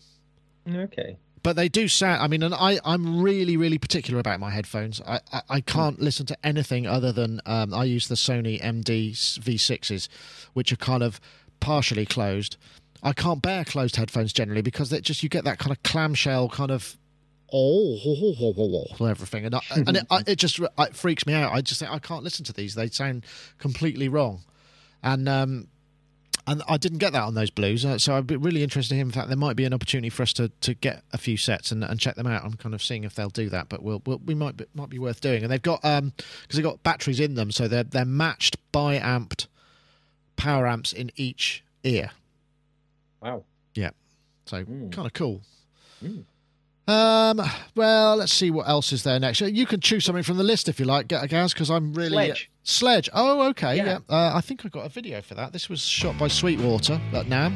[0.70, 1.18] Okay.
[1.44, 2.22] But they do sound.
[2.24, 5.02] I mean, and I, I'm really, really particular about my headphones.
[5.06, 9.12] I, I, I can't listen to anything other than um, I use the Sony MD
[9.12, 10.08] V6s,
[10.54, 11.20] which are kind of
[11.60, 12.58] partially closed.
[13.04, 16.48] I can't bear closed headphones generally because it just you get that kind of clamshell
[16.50, 16.98] kind of
[17.54, 20.96] oh, ho, ho, ho, ho, ho, everything, and I, and it, I, it just it
[20.96, 21.54] freaks me out.
[21.54, 23.26] I just think I can't listen to these; they sound
[23.60, 24.42] completely wrong,
[25.04, 25.68] and um,
[26.46, 27.86] and I didn't get that on those blues.
[27.86, 29.02] Uh, so I'd be really interested in.
[29.02, 29.08] Him.
[29.08, 31.72] In fact, there might be an opportunity for us to, to get a few sets
[31.72, 32.44] and, and check them out.
[32.44, 34.90] I'm kind of seeing if they'll do that, but we'll, we'll we might be, might
[34.90, 35.44] be worth doing.
[35.44, 38.98] And they've got um because they've got batteries in them, so they're they're matched by
[39.00, 39.48] amped
[40.36, 42.10] power amps in each ear.
[43.22, 43.44] Wow.
[43.76, 43.92] Yeah.
[44.46, 44.92] So Mm.
[44.92, 45.42] kind of cool.
[46.04, 46.26] Mm.
[46.88, 47.42] Um.
[47.76, 49.40] Well, let's see what else is there next.
[49.42, 52.52] You can choose something from the list if you like, Gaz, because I'm really Sledge.
[52.64, 53.10] Sledge.
[53.14, 53.78] Oh, okay.
[53.78, 53.86] Yeah.
[53.86, 54.00] Yeah.
[54.10, 55.54] Uh, I think I got a video for that.
[55.54, 57.56] This was shot by Sweetwater at NAMM.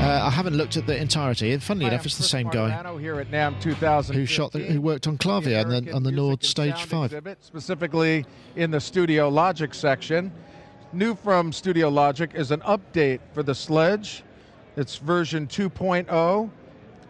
[0.00, 1.52] Uh, I haven't looked at the entirety.
[1.52, 4.14] And funnily enough, it's the Chris same guy here at NAMM 2015.
[4.14, 7.06] who shot, the, who worked on Clavia and then on the Nord Stage Five.
[7.06, 8.24] Exhibit, specifically
[8.56, 10.32] in the Studio Logic section.
[10.94, 14.22] New from Studio Logic is an update for the Sledge.
[14.76, 16.50] It's version 2.0,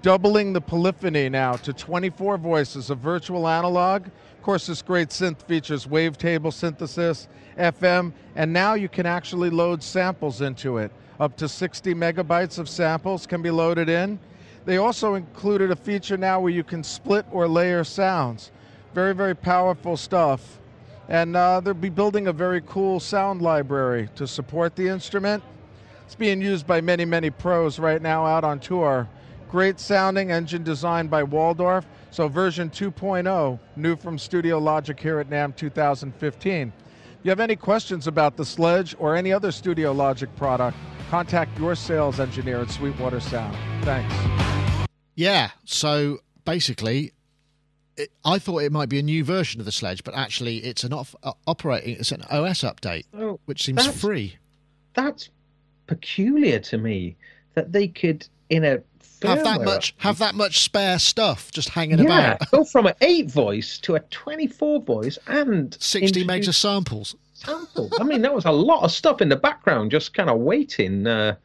[0.02, 4.06] doubling the polyphony now to 24 voices of virtual analog.
[4.06, 7.28] Of course, this great synth features wavetable synthesis,
[7.58, 10.90] FM, and now you can actually load samples into it.
[11.18, 14.18] Up to 60 megabytes of samples can be loaded in.
[14.64, 18.50] They also included a feature now where you can split or layer sounds.
[18.94, 20.58] Very, very powerful stuff.
[21.08, 25.42] And uh, they'll be building a very cool sound library to support the instrument.
[26.06, 29.08] It's being used by many, many pros right now out on tour.
[29.50, 31.84] Great sounding engine designed by Waldorf.
[32.12, 36.72] So version 2.0, new from Studio Logic here at NAMM 2015.
[36.72, 40.76] If you have any questions about the Sledge or any other Studio Logic product,
[41.10, 43.56] contact your sales engineer at Sweetwater Sound.
[43.84, 44.14] Thanks.
[45.16, 45.50] Yeah.
[45.64, 47.12] So basically,
[47.96, 50.84] it, I thought it might be a new version of the Sledge, but actually, it's
[50.84, 51.96] an off, uh, operating.
[51.96, 54.36] It's an OS update, Oh, which seems That's- free.
[54.94, 55.28] that's
[55.88, 57.16] peculiar to me
[57.54, 58.80] that they could in a
[59.22, 59.94] Have that much.
[59.98, 62.50] Have that much spare stuff just hanging yeah, about.
[62.50, 67.14] go from an eight voice to a twenty-four voice and Sixty megs of samples.
[67.34, 67.90] sample.
[68.00, 71.06] I mean, that was a lot of stuff in the background, just kind of waiting.
[71.06, 71.36] Uh,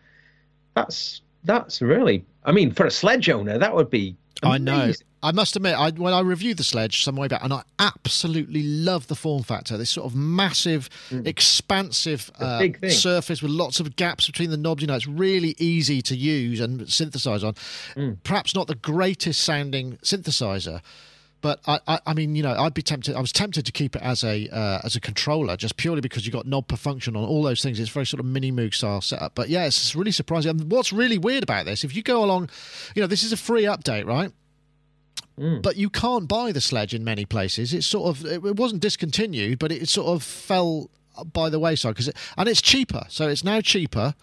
[0.76, 2.26] that's that's really.
[2.46, 4.16] I mean, for a sledge owner, that would be.
[4.44, 4.92] I know.
[5.24, 8.62] I must admit, I, when I reviewed the sledge some way back, and I absolutely
[8.62, 9.76] love the form factor.
[9.76, 10.88] This sort of massive,
[11.26, 14.82] expansive uh, surface with lots of gaps between the knobs.
[14.84, 17.56] You know, it's really easy to use and synthesize on.
[17.96, 18.18] Mm.
[18.24, 20.82] Perhaps not the greatest sounding synthesizer.
[21.46, 23.14] But I, I, I mean, you know, I'd be tempted.
[23.16, 26.26] I was tempted to keep it as a uh, as a controller, just purely because
[26.26, 27.80] you got knob per function on all those things.
[27.80, 29.36] It's very sort of mini Moog style setup.
[29.36, 30.50] But yeah, it's really surprising.
[30.50, 32.50] And what's really weird about this, if you go along,
[32.96, 34.32] you know, this is a free update, right?
[35.40, 35.62] Mm.
[35.62, 37.76] but you can't buy the sledge in many places.
[37.76, 40.90] It's sort of it wasn't discontinued, but it sort of fell
[41.32, 43.04] by the wayside because it, and it's cheaper.
[43.10, 44.16] So it's now cheaper.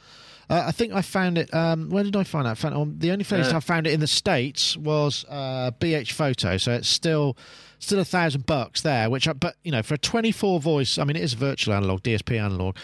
[0.51, 1.53] Uh, I think I found it.
[1.55, 2.51] Um, where did I find that?
[2.53, 3.49] I found on, the only place.
[3.53, 6.57] I found it in the states was uh, BH Photo.
[6.57, 7.36] So it's still
[7.78, 9.09] still a thousand bucks there.
[9.11, 12.03] Which, I, but you know, for a 24 voice, I mean, it is virtual analog,
[12.03, 12.76] DSP analog.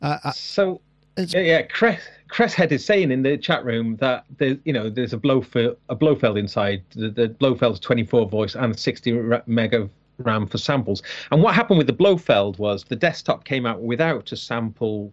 [0.00, 0.80] Uh, uh, So
[1.16, 1.62] It's- yeah, yeah.
[1.62, 2.00] Cress,
[2.30, 5.96] Cresshead is saying in the chat room that there's you know there's a Blofeld a
[5.96, 11.02] Blofeld inside the, the Blofeld's 24 voice and 60 ra- meg of RAM for samples.
[11.30, 15.12] And what happened with the Blofeld was the desktop came out without a sample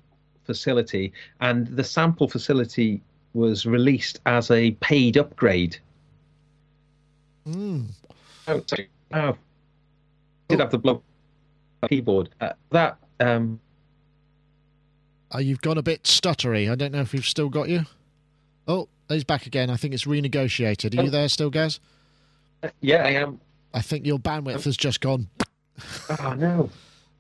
[0.53, 3.01] facility, and the sample facility
[3.35, 5.77] was released as a paid upgrade.
[7.47, 7.85] mm,
[8.47, 8.89] Oh, sorry.
[9.13, 9.37] Oh,
[10.47, 11.03] did have the Blow
[11.87, 12.29] keyboard.
[12.41, 13.59] Uh, that um,
[15.33, 16.71] uh, you've gone a bit stuttery.
[16.71, 17.81] I don't know if we've still got you.
[18.67, 19.69] Oh, he's back again.
[19.69, 20.97] I think it's renegotiated.
[20.97, 21.11] Are you Oh.
[21.11, 21.79] there still, Gaz?
[22.81, 23.39] yeah, I am.
[23.75, 25.27] I think your bandwidth has just gone.
[26.19, 26.69] Oh no.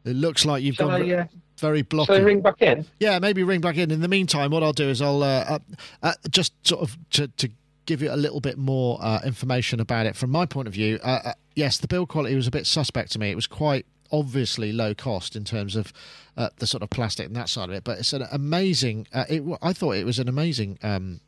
[0.05, 1.25] It looks like you've Shall gone I, uh,
[1.59, 2.07] very blocky.
[2.13, 2.85] shall I ring back in?
[2.99, 3.91] Yeah, maybe ring back in.
[3.91, 5.59] In the meantime, what I'll do is I'll uh,
[6.01, 7.49] uh, just sort of to, to
[7.85, 10.99] give you a little bit more uh, information about it from my point of view.
[11.03, 13.31] Uh, uh, yes, the build quality was a bit suspect to me.
[13.31, 15.91] It was quite obviously low cost in terms of
[16.37, 19.07] uh, the sort of plastic and that side of it, but it's an amazing.
[19.13, 21.19] Uh, it, I thought it was an amazing um,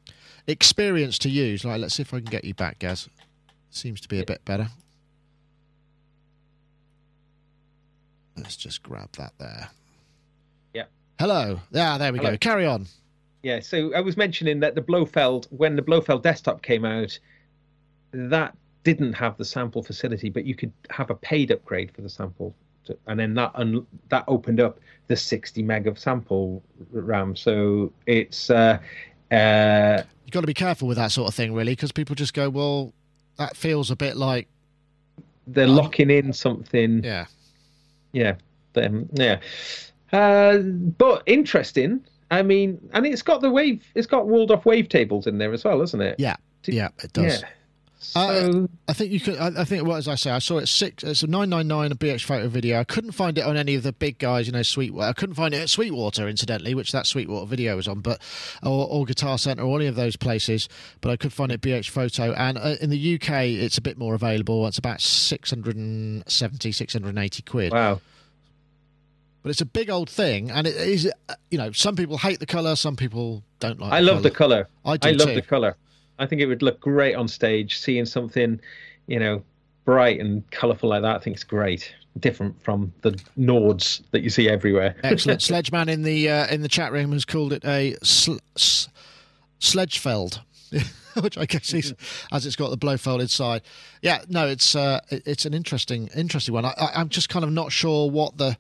[0.48, 1.66] experience to use.
[1.66, 3.10] Like, let's see if I can get you back, Gaz.
[3.70, 4.70] Seems to be a bit better.
[8.38, 9.70] Let's just grab that there.
[10.74, 10.86] Yeah.
[11.20, 11.60] Hello.
[11.72, 12.38] Yeah, there we go.
[12.38, 12.88] Carry on.
[13.44, 17.18] Yeah, so I was mentioning that the Blofeld, when the Blofeld desktop came out,
[18.12, 22.10] that didn't have the sample facility, but you could have a paid upgrade for the
[22.10, 22.54] sample,
[22.86, 26.62] to- and then that un- that opened up the 60 meg of sample
[26.92, 27.36] RAM.
[27.36, 28.78] So it's uh,
[29.32, 32.34] uh, You've got to be careful with that sort of thing, really, because people just
[32.34, 32.94] go, well,
[33.38, 34.48] that feels a bit like,
[35.48, 37.04] they're Um, locking in something.
[37.04, 37.26] yeah.
[38.12, 38.36] Yeah,
[38.74, 39.40] them, yeah.
[40.12, 42.02] Uh, but interesting.
[42.30, 43.86] I mean, and it's got the wave.
[43.96, 46.16] It's got Waldorf wavetables in there as well, isn't it?
[46.18, 46.38] Yeah.
[46.66, 47.42] Yeah, it does.
[47.42, 47.50] Yeah.
[48.16, 49.38] Uh, I think you could.
[49.38, 51.04] I, I think what as I say, I saw it six.
[51.04, 52.80] It's a nine nine nine a BH photo video.
[52.80, 54.48] I couldn't find it on any of the big guys.
[54.48, 55.08] You know, Sweetwater.
[55.10, 58.20] I couldn't find it at Sweetwater, incidentally, which that Sweetwater video was on, but
[58.64, 60.68] or, or Guitar Center or any of those places.
[61.00, 63.82] But I could find it at BH photo, and uh, in the UK, it's a
[63.82, 64.66] bit more available.
[64.68, 67.72] It's about 670, 680 quid.
[67.72, 68.02] wow.
[69.44, 71.10] But it's a big old thing, and it is.
[71.30, 73.92] uh, You know, some people hate the color, some people don't like.
[73.92, 74.66] I love the colour.
[74.84, 74.94] color.
[74.94, 75.34] I do I love too.
[75.36, 75.76] the color.
[76.22, 77.80] I think it would look great on stage.
[77.80, 78.60] Seeing something,
[79.08, 79.44] you know,
[79.86, 81.94] bright and colourful like that, I think it's great.
[82.20, 84.96] Different from the Nords that you see everywhere.
[85.04, 85.42] Excellent.
[85.42, 88.88] Sledgeman in the uh, in the chat room has called it a sl- s-
[89.60, 90.40] sledgefeld,
[91.22, 91.94] which I guess is
[92.32, 93.62] as it's got the Blofeld inside.
[94.02, 96.66] Yeah, no, it's uh, it's an interesting interesting one.
[96.66, 98.58] I, I, I'm just kind of not sure what the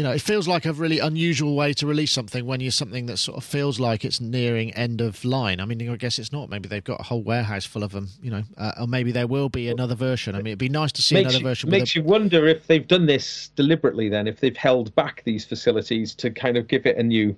[0.00, 3.04] you know, it feels like a really unusual way to release something when you're something
[3.04, 5.60] that sort of feels like it's nearing end of line.
[5.60, 6.48] I mean, I guess it's not.
[6.48, 9.26] Maybe they've got a whole warehouse full of them, you know, uh, or maybe there
[9.26, 10.34] will be another version.
[10.34, 11.68] I mean, it'd be nice to see makes another you, version.
[11.68, 14.08] Makes a, you wonder if they've done this deliberately.
[14.08, 17.36] Then, if they've held back these facilities to kind of give it a new,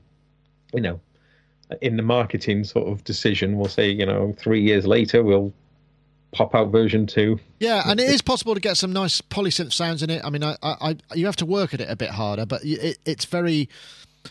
[0.73, 1.01] you know,
[1.81, 5.53] in the marketing sort of decision, we'll say, you know, three years later, we'll
[6.33, 7.39] pop out version two.
[7.61, 10.23] Yeah, and it is possible to get some nice polysynth sounds in it.
[10.25, 12.65] I mean, I, I, I you have to work at it a bit harder, but
[12.65, 13.69] it, it's very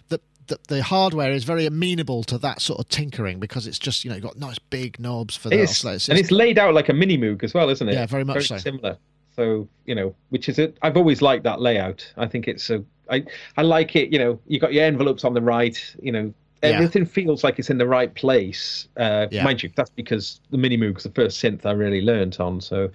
[0.10, 4.04] the, the the hardware is very amenable to that sort of tinkering because it's just
[4.04, 6.10] you know you've got nice big knobs for the It's, oscillators.
[6.10, 7.94] and it's laid out like a mini Moog as well, isn't it?
[7.94, 8.58] Yeah, very much so.
[8.58, 8.98] Similar.
[9.36, 10.78] So you know, which is it?
[10.82, 12.12] I've always liked that layout.
[12.18, 12.84] I think it's a.
[13.10, 13.24] I
[13.58, 14.12] I like it.
[14.12, 15.78] You know, you got your envelopes on the right.
[16.02, 16.34] You know,
[16.64, 16.70] Yeah.
[16.70, 18.88] everything feels like it's in the right place.
[18.98, 19.44] Uh, Yeah.
[19.44, 22.62] Mind you, that's because the mini Moog's the first synth I really learnt on.
[22.62, 22.90] So.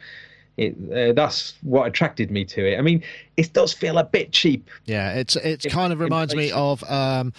[0.59, 2.79] It, uh, that's what attracted me to it.
[2.79, 3.03] I mean,
[3.37, 4.71] it does feel a bit cheap.
[4.87, 7.35] yeah, it's it's kind of reminds me of um,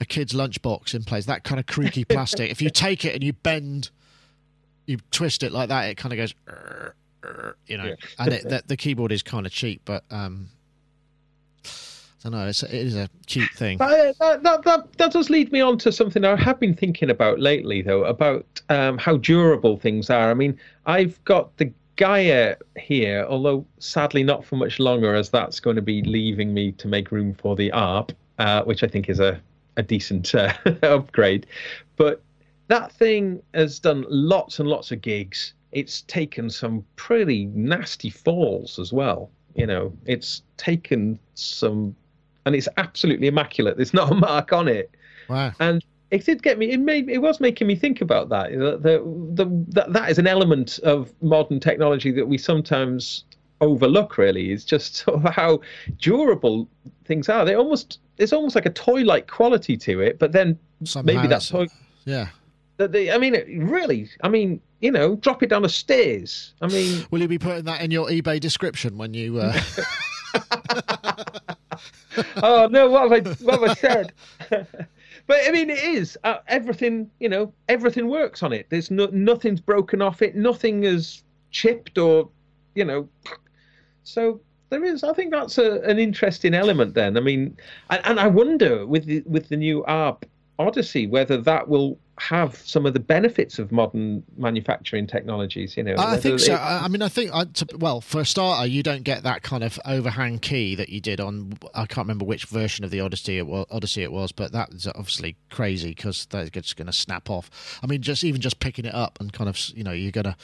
[0.00, 1.26] a kid's lunchbox in place.
[1.26, 2.48] That kind of creaky plastic.
[2.48, 3.90] if you take it and you bend,
[4.86, 6.32] you twist it like that, it kind of goes.
[7.66, 7.94] You know, Yeah.
[8.20, 10.50] and it, the, the keyboard is kind of cheap, but um,
[12.22, 12.46] don't know.
[12.46, 13.80] It's, it is a cute thing.
[13.80, 17.08] Uh, that, that, that, that does lead me on to something I have been thinking
[17.10, 20.30] about lately, though, about um, how durable things are.
[20.30, 25.60] I mean, I've got the Gaia here, although sadly not for much longer, as that's
[25.60, 29.08] going to be leaving me to make room for the ARP, uh, which I think
[29.08, 29.40] is a,
[29.76, 30.52] a decent uh,
[30.82, 31.46] upgrade.
[31.96, 32.22] But
[32.68, 35.52] that thing has done lots and lots of gigs.
[35.72, 39.30] It's taken some pretty nasty falls as well.
[39.54, 41.94] You know, it's taken some
[42.50, 43.76] and it's absolutely immaculate.
[43.76, 44.90] There's not a mark on it,
[45.28, 45.52] Wow.
[45.60, 46.70] and it did get me.
[46.72, 48.50] It made it was making me think about that.
[48.50, 53.24] The, the, the, that that is an element of modern technology that we sometimes
[53.60, 55.60] overlook really is just sort of how
[56.00, 56.68] durable
[57.04, 57.44] things are.
[57.44, 61.48] They almost there's almost like a toy-like quality to it, but then Somehow maybe that's
[61.48, 61.68] toy.
[62.04, 62.28] Yeah.
[62.78, 63.34] That they, I mean,
[63.68, 64.08] really.
[64.22, 66.54] I mean, you know, drop it down the stairs.
[66.62, 69.38] I mean, Will you be putting that in your eBay description when you?
[69.38, 69.60] Uh...
[72.42, 74.12] oh no, what have I what have I said?
[74.50, 77.10] but I mean, it is uh, everything.
[77.20, 78.66] You know, everything works on it.
[78.70, 80.34] There's no nothing's broken off it.
[80.34, 82.28] Nothing is chipped or,
[82.74, 83.08] you know.
[84.02, 85.04] So there is.
[85.04, 86.94] I think that's a, an interesting element.
[86.94, 87.56] Then I mean,
[87.90, 90.26] and, and I wonder with the with the new ARP
[90.58, 95.76] Odyssey whether that will have some of the benefits of modern manufacturing technologies.
[95.76, 96.52] You know, I think so.
[96.54, 99.42] it- I mean, I think, I, to, well, for a starter, you don't get that
[99.42, 101.54] kind of overhang key that you did on.
[101.74, 104.86] I can't remember which version of the Odyssey it was, Odyssey it was, but that's
[104.86, 107.78] obviously crazy because that's just going to snap off.
[107.82, 110.24] I mean, just even just picking it up and kind of, you know, you're going
[110.24, 110.36] to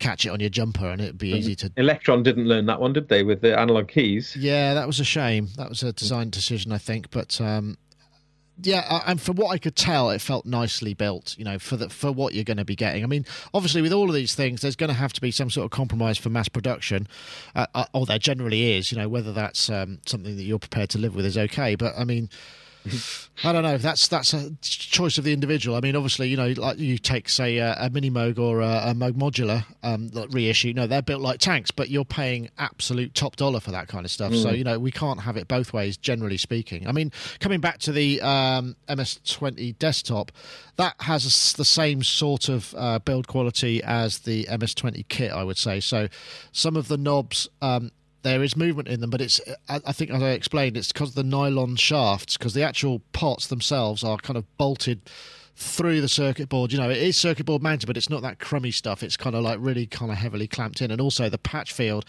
[0.00, 1.70] catch it on your jumper and it'd be easy to.
[1.70, 4.34] Elektron didn't learn that one, did they, with the analog keys?
[4.36, 5.48] Yeah, that was a shame.
[5.56, 7.40] That was a design decision, I think, but.
[7.40, 7.76] um
[8.62, 11.36] yeah, and for what I could tell, it felt nicely built.
[11.38, 13.02] You know, for the for what you're going to be getting.
[13.02, 15.50] I mean, obviously, with all of these things, there's going to have to be some
[15.50, 17.08] sort of compromise for mass production,
[17.54, 18.92] uh, uh, or there generally is.
[18.92, 21.74] You know, whether that's um, something that you're prepared to live with is okay.
[21.74, 22.28] But I mean,
[23.44, 23.78] I don't know.
[23.78, 25.76] That's that's a choice of the individual.
[25.76, 28.90] I mean, obviously, you know, like you take say a, a mini Moog or a,
[28.90, 30.72] a Moog modular um, like reissue.
[30.72, 34.10] No, they're built like tanks, but you're paying absolute top dollar for that kind of
[34.10, 34.34] stuff.
[34.34, 35.96] So you know, we can't have it both ways.
[35.96, 40.32] Generally speaking, I mean, coming back to the um, MS20 desktop,
[40.76, 45.58] that has the same sort of uh, build quality as the MS20 kit, I would
[45.58, 45.80] say.
[45.80, 46.08] So
[46.52, 47.48] some of the knobs.
[47.62, 47.90] Um,
[48.22, 51.10] there is movement in them, but it's I, I think as I explained, it's because
[51.10, 55.02] of the nylon shafts, because the actual pots themselves are kind of bolted
[55.56, 56.72] through the circuit board.
[56.72, 59.02] You know, it is circuit board mounted, but it's not that crummy stuff.
[59.02, 62.04] It's kind of like really kind of heavily clamped in, and also the patch field.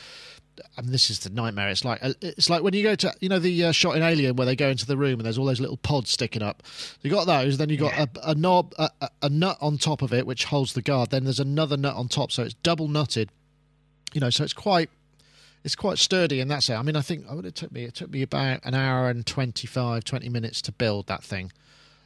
[0.78, 1.70] I mean, this is the nightmare.
[1.70, 4.36] It's like it's like when you go to you know the uh, shot in Alien
[4.36, 6.64] where they go into the room and there's all those little pods sticking up.
[7.02, 10.02] You got those, then you got a, a knob, a, a, a nut on top
[10.02, 11.10] of it which holds the guard.
[11.10, 13.30] Then there's another nut on top, so it's double nutted.
[14.14, 14.90] You know, so it's quite
[15.64, 17.96] it's quite sturdy and that's it I mean, I think what it took me it
[17.96, 21.52] took me about an hour and 25, 20 minutes to build that thing.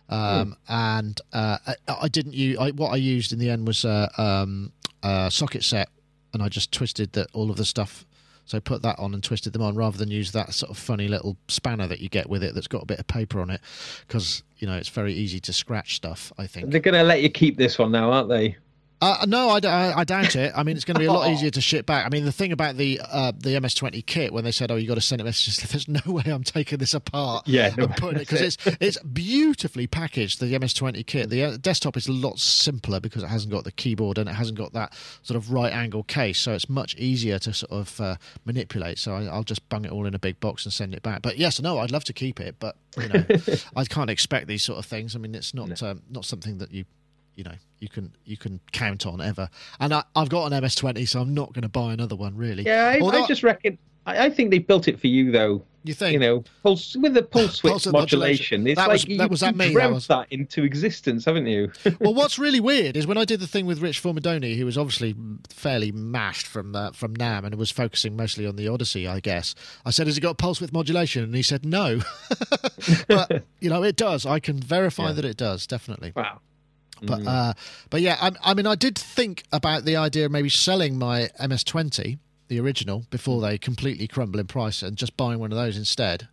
[0.07, 3.85] Um, and uh, I, I didn't use I, what I used in the end was
[3.85, 5.89] a um, a socket set,
[6.33, 8.05] and I just twisted the, all of the stuff.
[8.47, 11.07] So put that on and twisted them on, rather than use that sort of funny
[11.07, 13.61] little spanner that you get with it that's got a bit of paper on it,
[14.07, 16.31] because you know it's very easy to scratch stuff.
[16.37, 16.69] I think.
[16.69, 18.57] They're going to let you keep this one now, aren't they?
[19.01, 20.53] Uh, no, I doubt it.
[20.55, 22.05] I mean, it's going to be a lot easier to ship back.
[22.05, 24.87] I mean, the thing about the uh, the MS20 kit when they said, "Oh, you
[24.87, 27.47] got to send it messages," there's no way I'm taking this apart.
[27.47, 30.39] Yeah, no, and putting it because it's it's beautifully packaged.
[30.39, 31.29] The MS20 kit.
[31.29, 34.33] The uh, desktop is a lot simpler because it hasn't got the keyboard and it
[34.33, 37.99] hasn't got that sort of right angle case, so it's much easier to sort of
[37.99, 38.15] uh,
[38.45, 38.97] manipulate.
[38.97, 41.21] So I, I'll just bung it all in a big box and send it back.
[41.21, 43.25] But yes, no, I'd love to keep it, but you know,
[43.75, 45.15] I can't expect these sort of things.
[45.15, 46.85] I mean, it's not um, not something that you
[47.35, 49.49] you know you can you can count on ever.
[49.79, 52.63] And I, I've got an MS20, so I'm not going to buy another one really.
[52.63, 53.77] Yeah, I, Although- I just reckon.
[54.07, 55.63] I, I think they built it for you, though.
[55.83, 56.13] You think?
[56.13, 58.61] You know, pulse with the pulse width Pulse modulation.
[58.61, 58.67] modulation.
[58.67, 61.47] It's That like was- you, that was that me, that was- that into existence, haven't
[61.47, 61.71] you?
[61.99, 64.77] well, what's really weird is when I did the thing with Rich Formidoni, who was
[64.77, 65.15] obviously
[65.49, 69.53] fairly mashed from uh, from NAMM and was focusing mostly on the Odyssey, I guess.
[69.85, 72.01] I said, "Has it got pulse width modulation?" And he said, "No."
[73.07, 74.25] but you know, it does.
[74.25, 75.13] I can verify Yeah.
[75.13, 76.13] that it does, definitely.
[76.15, 76.41] wow.
[77.01, 77.53] But uh,
[77.89, 81.29] but yeah, I, I mean, I did think about the idea of maybe selling my
[81.39, 85.77] MS20, the original, before they completely crumble in price, and just buying one of those
[85.77, 86.27] instead.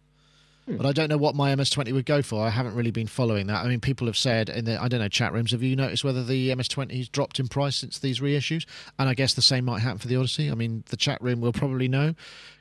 [0.66, 2.46] But I don't know what my MS20 would go for.
[2.46, 3.64] I haven't really been following that.
[3.64, 5.50] I mean, people have said in the I don't know chat rooms.
[5.50, 8.64] Have you noticed whether the MS20 has dropped in price since these reissues?
[8.98, 10.50] And I guess the same might happen for the Odyssey.
[10.50, 12.14] I mean, the chat room will probably know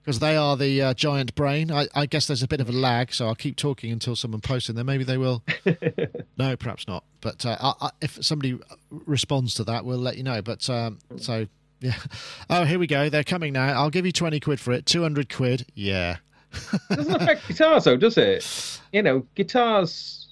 [0.03, 1.71] because they are the uh, giant brain.
[1.71, 4.41] I, I guess there's a bit of a lag, so I'll keep talking until someone
[4.41, 4.83] posts in there.
[4.83, 5.43] Maybe they will.
[6.37, 7.03] no, perhaps not.
[7.21, 8.57] But uh, I, I, if somebody
[8.89, 10.41] responds to that, we'll let you know.
[10.41, 11.45] But um, so
[11.79, 11.95] yeah.
[12.49, 13.09] Oh, here we go.
[13.09, 13.79] They're coming now.
[13.79, 14.85] I'll give you twenty quid for it.
[14.85, 15.67] Two hundred quid.
[15.75, 16.17] Yeah.
[16.89, 18.79] doesn't affect guitars though, does it?
[18.91, 20.27] You know, guitars.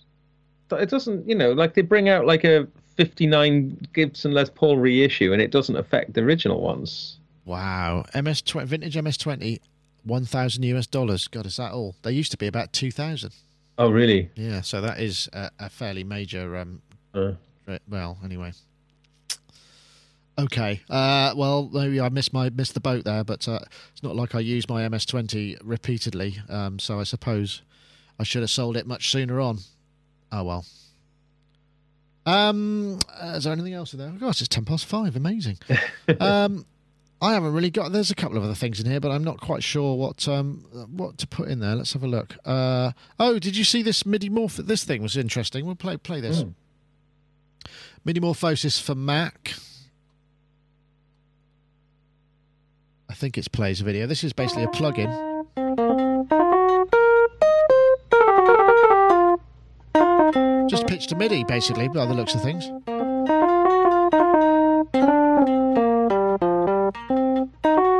[0.71, 1.27] It doesn't.
[1.27, 2.67] You know, like they bring out like a
[2.97, 7.17] '59 Gibson Les Paul reissue, and it doesn't affect the original ones.
[7.45, 8.05] Wow.
[8.13, 9.61] MS twenty vintage MS twenty,
[10.03, 11.27] one thousand US dollars.
[11.27, 11.95] God, is that all?
[12.03, 13.33] They used to be about two thousand.
[13.77, 14.29] Oh, really?
[14.35, 14.61] Yeah.
[14.61, 16.57] So that is a, a fairly major.
[16.57, 16.81] Um,
[17.13, 17.31] Uh,
[17.87, 18.51] well, anyway.
[20.45, 20.81] Okay.
[20.89, 23.59] Uh, well, maybe I missed my missed the boat there, but uh,
[23.91, 26.37] it's not like I use my MS20 repeatedly.
[26.49, 27.61] Um, so I suppose
[28.19, 29.59] I should have sold it much sooner on.
[30.31, 30.65] Oh well.
[32.25, 34.11] Um, uh, is there anything else in there?
[34.13, 35.15] Oh, gosh, it's ten past five.
[35.15, 35.57] Amazing.
[36.19, 36.65] um,
[37.21, 37.91] I haven't really got.
[37.91, 40.65] There's a couple of other things in here, but I'm not quite sure what um,
[40.95, 41.75] what to put in there.
[41.75, 42.37] Let's have a look.
[42.45, 44.57] Uh, oh, did you see this MIDI morph?
[44.57, 45.65] This thing was interesting.
[45.65, 46.43] We'll play play this.
[46.43, 46.53] Mm.
[48.05, 49.53] MIDI morphosis for Mac.
[53.09, 54.05] I think it's plays a video.
[54.05, 55.09] This is basically a plugin.
[60.69, 62.65] Just pitch to MIDI, basically, by the looks of things.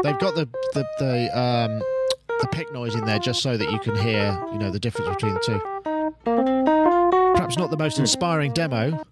[0.03, 1.80] They've got the the the um,
[2.39, 5.10] the pick noise in there just so that you can hear, you know, the difference
[5.10, 5.60] between the two.
[7.36, 9.03] Perhaps not the most inspiring demo.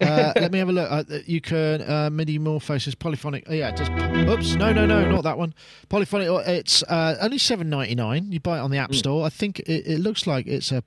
[0.00, 0.90] Uh, let me have a look.
[0.90, 3.44] Uh, you can uh, MIDI morphosis polyphonic.
[3.48, 3.90] Oh, yeah, just
[4.28, 4.54] oops.
[4.54, 5.54] No, no, no, not that one.
[5.88, 6.28] Polyphonic.
[6.46, 8.32] It's uh, only seven ninety nine.
[8.32, 8.96] You buy it on the App hmm.
[8.96, 9.26] Store.
[9.26, 10.82] I think it, it looks like it's a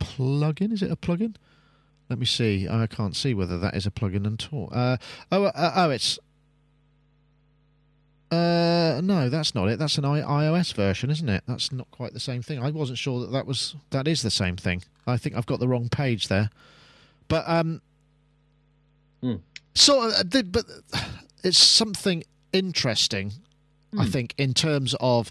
[0.00, 0.72] plugin.
[0.72, 1.36] Is it a plugin?
[2.08, 2.68] Let me see.
[2.68, 4.68] I can't see whether that is a plugin at all.
[4.72, 4.96] Uh,
[5.32, 6.18] oh, uh, oh, it's
[8.34, 9.78] uh, no, that's not it.
[9.78, 11.44] That's an I- iOS version, isn't it?
[11.46, 12.58] That's not quite the same thing.
[12.58, 14.82] I wasn't sure that that was that is the same thing.
[15.06, 16.50] I think I've got the wrong page there.
[17.28, 17.80] But um,
[19.76, 20.64] of, uh, but
[21.42, 23.32] it's something interesting.
[23.92, 24.00] Mm.
[24.00, 24.10] I hmm.
[24.10, 25.30] think in terms of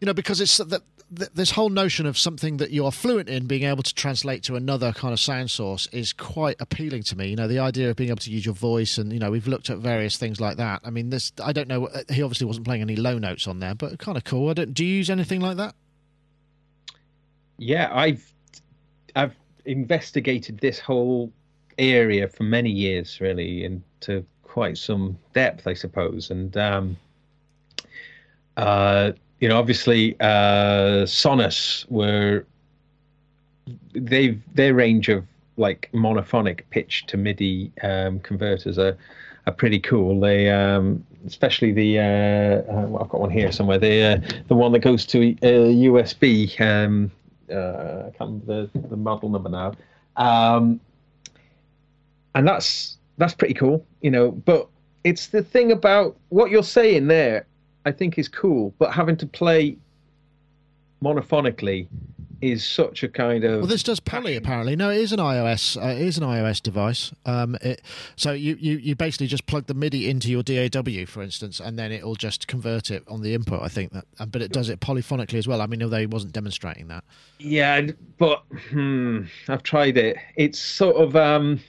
[0.00, 3.46] you know because it's that this whole notion of something that you are fluent in
[3.46, 7.28] being able to translate to another kind of sound source is quite appealing to me.
[7.28, 9.46] You know, the idea of being able to use your voice, and you know, we've
[9.46, 10.80] looked at various things like that.
[10.84, 11.88] I mean, this I don't know.
[12.08, 14.50] He obviously wasn't playing any low notes on there, but kind of cool.
[14.50, 14.74] I don't.
[14.74, 15.74] Do you use anything like that?
[17.58, 18.32] Yeah, I've
[19.14, 21.32] I've investigated this whole
[21.78, 26.56] area for many years, really, into quite some depth, I suppose, and.
[26.56, 26.96] Um,
[28.56, 32.46] uh, you know, obviously, uh, Sonuus were
[33.94, 35.24] they've their range of
[35.56, 38.96] like monophonic pitch to MIDI um, converters are
[39.46, 40.20] are pretty cool.
[40.20, 43.78] They um, especially the uh, uh, I've got one here somewhere.
[43.78, 46.60] The uh, the one that goes to USB.
[46.60, 47.10] Uh, um,
[47.50, 49.74] uh, I can't remember the, the model number now.
[50.16, 50.80] Um,
[52.34, 54.30] and that's that's pretty cool, you know.
[54.30, 54.68] But
[55.04, 57.46] it's the thing about what you're saying there
[57.84, 59.76] I think is cool, but having to play
[61.02, 61.86] monophonically
[62.40, 64.76] is such a kind of well this does poly apparently.
[64.76, 67.12] No it is an ios uh, it is an ios device.
[67.24, 67.80] Um, it,
[68.16, 71.78] so you, you you basically just plug the midi into your daw for instance and
[71.78, 74.80] then it'll just convert it on the input i think that but it does it
[74.80, 75.62] polyphonically as well.
[75.62, 77.04] I mean although he wasn't demonstrating that.
[77.38, 80.16] Yeah but hmm, i've tried it.
[80.36, 81.60] It's sort of um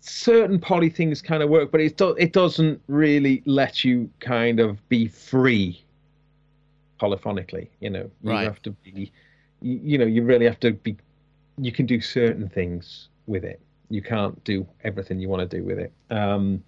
[0.00, 4.60] certain poly things kind of work, but it do, it doesn't really let you kind
[4.60, 5.82] of be free
[7.00, 7.68] polyphonically.
[7.80, 8.44] You know, you right.
[8.44, 9.12] have to be,
[9.60, 10.96] you, you know, you really have to be.
[11.60, 13.60] You can do certain things with it.
[13.90, 15.92] You can't do everything you want to do with it.
[16.10, 16.62] Um,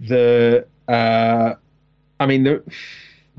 [0.00, 1.54] the, uh,
[2.20, 2.62] I mean the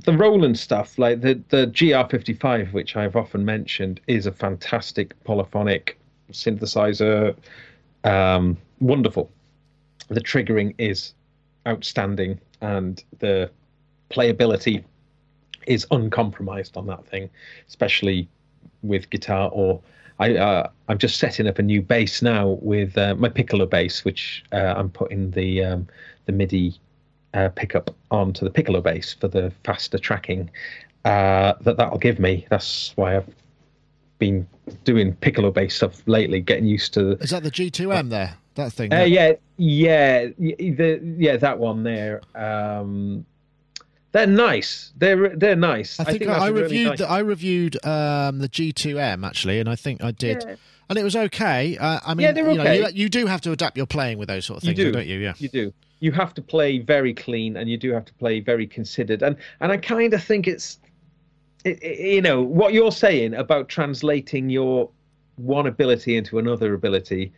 [0.04, 5.98] the Roland stuff, like the the GR55, which I've often mentioned, is a fantastic polyphonic
[6.32, 7.36] synthesizer.
[8.04, 9.32] Um, wonderful.
[10.10, 11.14] The triggering is
[11.68, 13.52] outstanding, and the
[14.10, 14.84] playability
[15.68, 17.30] is uncompromised on that thing,
[17.68, 18.28] especially
[18.82, 19.50] with guitar.
[19.52, 19.82] Or
[20.20, 24.04] I, uh, I'm just setting up a new bass now with uh, my piccolo bass,
[24.04, 25.88] which uh, I'm putting the um,
[26.26, 26.74] the MIDI
[27.34, 30.50] uh, pickup onto the piccolo bass for the faster tracking
[31.06, 32.46] uh, that that'll give me.
[32.50, 33.30] That's why I've
[34.18, 34.48] been
[34.84, 37.12] doing piccolo based stuff lately, getting used to.
[37.22, 38.36] Is that the G2M there?
[38.56, 38.94] That thing?
[38.94, 42.22] Uh, yeah, yeah, the, yeah, that one there.
[42.36, 43.26] Um,
[44.12, 44.92] they're nice.
[44.98, 46.00] They're they're nice.
[46.00, 46.98] I think, I, think I, I reviewed really nice...
[47.00, 50.44] the, I reviewed um, the G2M actually, and I think I did.
[50.46, 50.56] Yeah.
[50.90, 51.78] And it was okay.
[51.78, 52.82] Uh, I mean, yeah, they're you, okay.
[52.82, 54.86] Know, you, you, do have to adapt your playing with those sort of things, you
[54.86, 54.92] do.
[54.92, 55.20] don't you?
[55.20, 55.72] Yeah, you do.
[56.00, 59.22] You have to play very clean, and you do have to play very considered.
[59.22, 60.80] And and I kind of think it's
[61.66, 64.90] it, you know what you're saying about translating your
[65.38, 67.32] one ability into another ability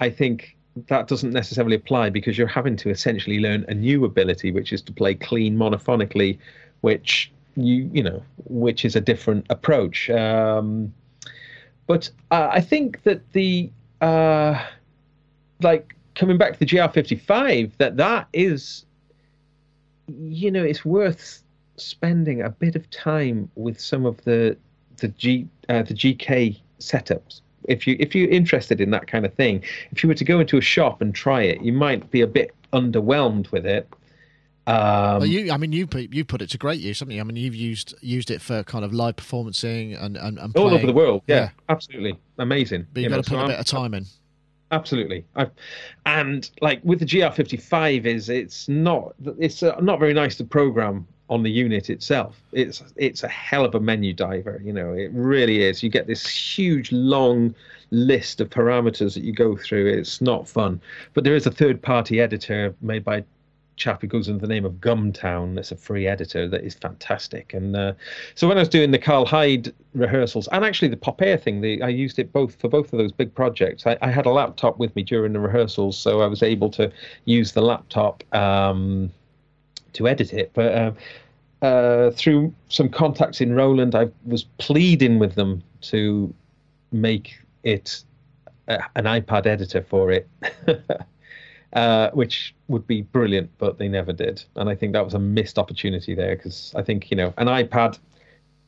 [0.00, 0.56] i think
[0.88, 4.82] that doesn't necessarily apply because you're having to essentially learn a new ability which is
[4.82, 6.38] to play clean monophonically
[6.82, 10.10] which you you know which is a different approach.
[10.10, 10.92] Um,
[11.86, 13.70] but uh, i think that the
[14.00, 14.62] uh,
[15.62, 18.84] like coming back to the gr55 that that is
[20.08, 21.42] you know it's worth
[21.76, 24.56] spending a bit of time with some of the
[24.98, 27.40] the G uh, the GK setups.
[27.64, 29.62] If you if you're interested in that kind of thing,
[29.92, 32.26] if you were to go into a shop and try it, you might be a
[32.26, 33.88] bit underwhelmed with it.
[34.68, 37.20] Um, well, you, I mean, you put you put it to great use, haven't you?
[37.20, 40.74] I mean, you've used used it for kind of live performancing and and, and all
[40.74, 41.22] over the world.
[41.26, 42.86] Yeah, yeah, absolutely amazing.
[42.92, 44.06] But you've you got know, to put so a bit I'm, of time in.
[44.72, 45.24] absolutely.
[45.36, 45.50] I've,
[46.04, 51.06] and like with the GR55, is it's not it's uh, not very nice to program
[51.28, 52.40] on the unit itself.
[52.52, 54.60] It's it's a hell of a menu diver.
[54.64, 55.82] You know, it really is.
[55.82, 57.54] You get this huge long
[57.90, 59.86] list of parameters that you go through.
[59.86, 60.80] It's not fun.
[61.14, 63.24] But there is a third party editor made by
[63.76, 65.54] chap who goes under the name of Gumtown.
[65.54, 67.52] That's a free editor that is fantastic.
[67.54, 67.92] And uh,
[68.34, 71.60] so when I was doing the Karl Hyde rehearsals and actually the Pop Air thing,
[71.60, 73.86] the, I used it both for both of those big projects.
[73.86, 76.90] I, I, had a laptop with me during the rehearsals, so I was able to
[77.26, 79.12] use the laptop um,
[79.96, 80.50] to edit it.
[80.54, 80.92] But uh,
[81.64, 86.32] uh, through some contacts in Roland, I was pleading with them to
[86.92, 88.02] make it
[88.68, 90.28] uh, an iPad editor for it.
[91.72, 94.42] uh, which would be brilliant, but they never did.
[94.56, 97.48] And I think that was a missed opportunity there because I think you know an
[97.48, 97.98] iPad,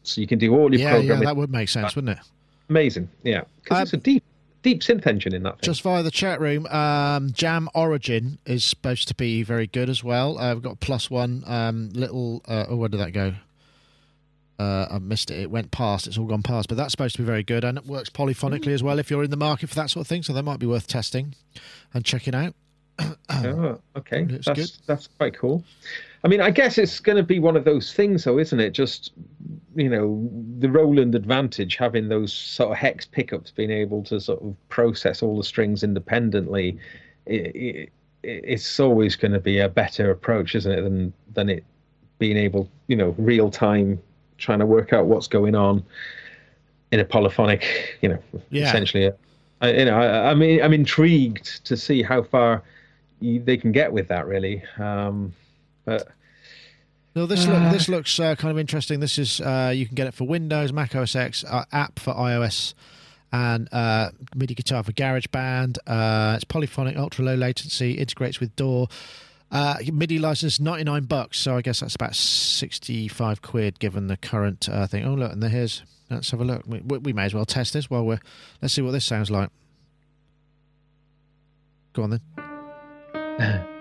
[0.03, 1.23] so you can do all your yeah, programming.
[1.23, 2.25] Yeah, that would make sense, wouldn't it?
[2.69, 4.23] Amazing, yeah, because um, it's a deep,
[4.63, 5.55] deep synth engine in that.
[5.55, 5.61] Thing.
[5.63, 10.03] Just via the chat room, um, Jam Origin is supposed to be very good as
[10.03, 10.39] well.
[10.39, 12.43] Uh, we've got plus one um, little.
[12.47, 13.35] Uh, oh, where did that go?
[14.59, 15.39] Uh, I missed it.
[15.39, 16.07] It went past.
[16.07, 16.69] It's all gone past.
[16.69, 18.99] But that's supposed to be very good, and it works polyphonically as well.
[18.99, 20.89] If you're in the market for that sort of thing, so that might be worth
[20.89, 21.35] testing
[21.95, 22.55] and checking out.
[23.31, 24.73] oh, okay, that's good.
[24.87, 25.63] that's quite cool.
[26.25, 28.71] I mean, I guess it's going to be one of those things, though, isn't it?
[28.71, 29.13] Just
[29.75, 30.29] you know,
[30.59, 35.23] the Roland advantage having those sort of hex pickups, being able to sort of process
[35.23, 36.79] all the strings independently.
[37.27, 37.93] It, it,
[38.23, 41.65] it's always going to be a better approach, isn't it, than than it
[42.19, 44.01] being able, you know, real time
[44.39, 45.85] trying to work out what's going on
[46.91, 48.19] in a polyphonic, you know,
[48.51, 48.69] yeah.
[48.69, 49.11] essentially.
[49.61, 52.63] I, you know, I, I mean, I'm intrigued to see how far
[53.21, 54.63] they can get with that really.
[54.79, 55.33] Um,
[55.85, 56.09] but
[57.15, 59.01] no, this uh, look, this looks uh, kind of interesting.
[59.01, 62.15] This is uh, you can get it for Windows, Mac OS X, uh, app for
[62.15, 62.75] iOS,
[63.33, 65.79] and uh, MIDI guitar for GarageBand.
[65.87, 68.87] Uh, it's polyphonic, ultra low latency, integrates with DAW.
[69.51, 74.17] MIDI license ninety nine bucks, so I guess that's about sixty five quid given the
[74.17, 75.05] current thing.
[75.05, 76.63] Oh look, and here's let's have a look.
[76.67, 78.21] We, we may as well test this while we're.
[78.61, 79.51] Let's see what this sounds like.
[81.95, 83.65] Go on then.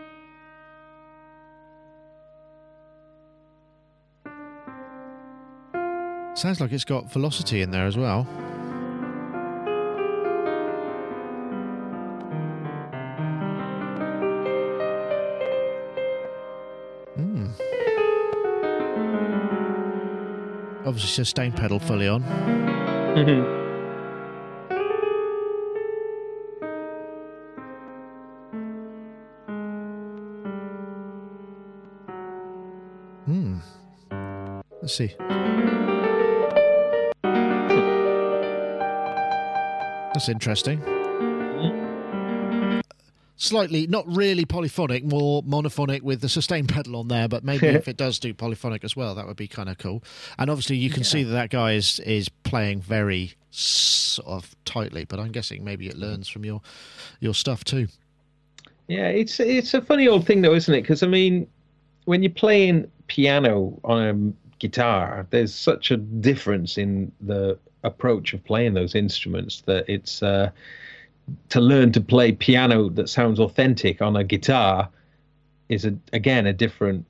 [6.38, 8.28] Sounds like it's got velocity in there as well.
[17.18, 17.50] Mm.
[20.86, 22.22] Obviously, sustain pedal fully on.
[23.16, 23.58] Mm-hmm.
[34.84, 35.16] Let's see.
[40.18, 40.80] That's interesting.
[41.60, 42.80] Mm-hmm.
[43.36, 47.28] Slightly, not really polyphonic, more monophonic with the sustain pedal on there.
[47.28, 50.04] But maybe if it does do polyphonic as well, that would be kind of cool.
[50.40, 51.08] And obviously, you can yeah.
[51.08, 55.06] see that that guy is is playing very sort of tightly.
[55.06, 56.06] But I'm guessing maybe it mm-hmm.
[56.06, 56.62] learns from your
[57.20, 57.88] your stuff too.
[58.88, 60.82] Yeah, it's it's a funny old thing though, isn't it?
[60.82, 61.46] Because I mean,
[62.06, 68.44] when you're playing piano on a guitar, there's such a difference in the approach of
[68.44, 70.50] playing those instruments that it's uh,
[71.50, 74.90] to learn to play piano that sounds authentic on a guitar
[75.70, 77.06] is a, again a different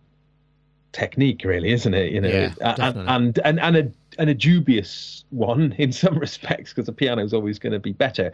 [0.92, 2.12] technique really isn't it?
[2.12, 6.72] You know yeah, and, and, and and a and a dubious one in some respects
[6.74, 8.34] because the piano is always going to be better.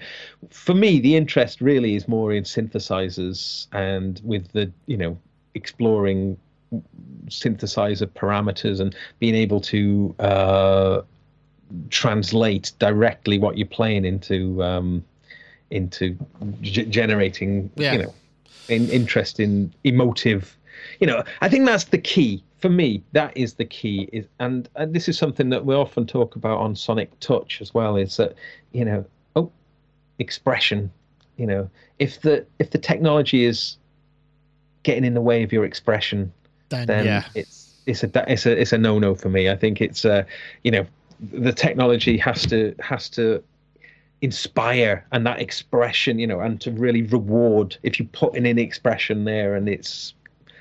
[0.49, 5.18] For me the interest really is more in synthesizers and with the you know
[5.55, 6.38] exploring
[7.27, 11.01] synthesizer parameters and being able to uh,
[11.90, 15.03] translate directly what you're playing into um,
[15.72, 16.18] into
[16.61, 17.94] g- generating yeah.
[17.94, 18.14] you know
[18.69, 20.57] in, interesting emotive
[20.99, 24.69] you know i think that's the key for me that is the key is and,
[24.76, 28.15] and this is something that we often talk about on Sonic Talk as well is
[28.18, 28.35] that
[28.72, 29.52] you know oh
[30.19, 30.91] expression
[31.38, 31.69] you know
[31.99, 33.77] if the if the technology is
[34.84, 36.31] getting in the way of your expression
[36.69, 37.23] then, then yeah.
[37.35, 39.49] it's it's a it's a it's a no no for me.
[39.49, 40.23] I think it's uh
[40.64, 40.85] you know
[41.31, 43.43] the technology has to has to
[44.21, 48.57] inspire and that expression you know and to really reward if you put in an
[48.57, 50.13] expression there and it's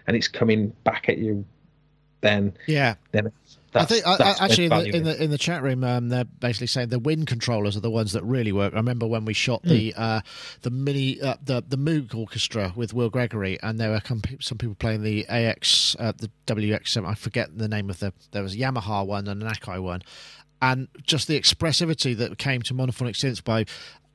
[0.06, 1.44] and it's coming back at you
[2.20, 3.30] then yeah then
[3.74, 6.66] I think I, actually in the, in the, in the chat room um, they're basically
[6.66, 8.74] saying the wind controllers are the ones that really work.
[8.74, 9.98] I remember when we shot the mm.
[9.98, 10.20] uh,
[10.60, 14.02] the mini uh, the the Moog orchestra with Will Gregory, and there were
[14.40, 17.02] some people playing the AX uh, the WX.
[17.06, 20.02] I forget the name of the there was a Yamaha one and an Akai one,
[20.62, 23.66] and just the expressivity that came to monophonic synths by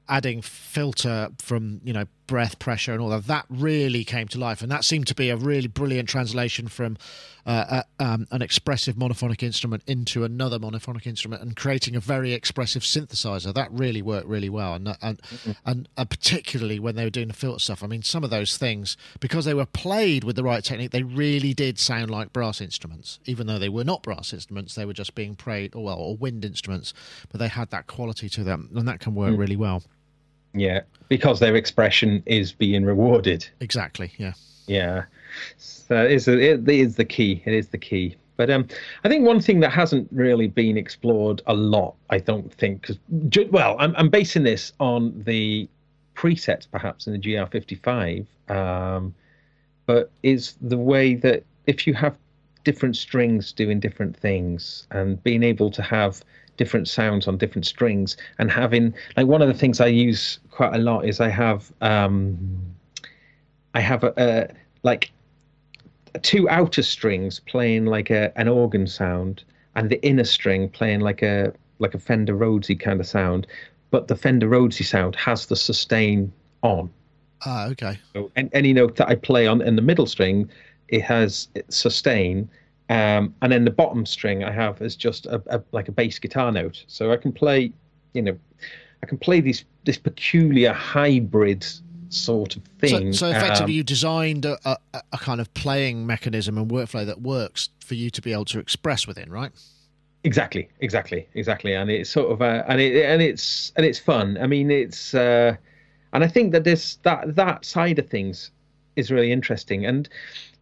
[0.10, 4.62] adding filter from you know breath pressure and all that that really came to life.
[4.62, 6.98] And that seemed to be a really brilliant translation from
[7.45, 12.34] uh, uh, um, an expressive monophonic instrument into another monophonic instrument and creating a very
[12.34, 13.54] expressive synthesizer.
[13.54, 14.74] That really worked really well.
[14.74, 15.52] And and, mm-hmm.
[15.66, 17.84] and, and particularly when they were doing the filter stuff.
[17.84, 21.04] I mean some of those things because they were played with the right technique they
[21.04, 23.20] really did sound like brass instruments.
[23.26, 26.18] Even though they were not brass instruments they were just being played or well or
[26.18, 26.94] wind instruments.
[27.32, 29.38] But they had that quality to them and that can work mm.
[29.38, 29.84] really well
[30.53, 33.48] yeah, because their expression is being rewarded.
[33.60, 34.11] Exactly.
[34.18, 34.34] Yeah.
[34.68, 35.06] Yeah.
[35.57, 37.41] So it is, it is the key.
[37.45, 38.15] It is the key.
[38.38, 38.68] But um,
[39.03, 42.99] I think one thing that hasn't really been explored a lot, I don't think, because
[43.52, 45.68] well, I'm, I'm basing this on the
[46.15, 49.14] presets perhaps in the GR55, um,
[49.88, 52.15] but is the way that if you have
[52.64, 56.22] different strings doing different things and being able to have
[56.58, 60.74] different sounds on different strings and having like one of the things I use quite
[60.74, 62.38] a lot is I have um,
[63.74, 64.48] I have a, a
[64.84, 65.12] like
[66.22, 69.44] two outer strings playing like a an organ sound
[69.76, 73.48] and the inner string playing like a like a Fender Rhodesy kind of sound,
[73.92, 76.32] but the Fender Rhodesy sound has the sustain
[76.64, 76.90] on.
[77.46, 78.00] Ah, okay.
[78.14, 80.50] So any note that I play on in the middle string,
[80.88, 82.50] it has sustain,
[82.90, 86.20] um, and then the bottom string I have is just a, a, like a bass
[86.20, 87.74] guitar note, so I can play,
[88.14, 88.38] you know,
[89.04, 91.66] I can play this this peculiar hybrid
[92.10, 93.12] sort of thing.
[93.14, 97.06] So, so effectively, um, you designed a, a, a, kind of playing mechanism and workflow
[97.06, 99.52] that works for you to be able to express within, right?
[100.24, 104.38] Exactly, exactly, exactly, and it's sort of uh, and it and it's and it's fun.
[104.42, 105.56] I mean, it's uh,
[106.14, 108.52] and I think that this that that side of things
[108.96, 110.10] is really interesting and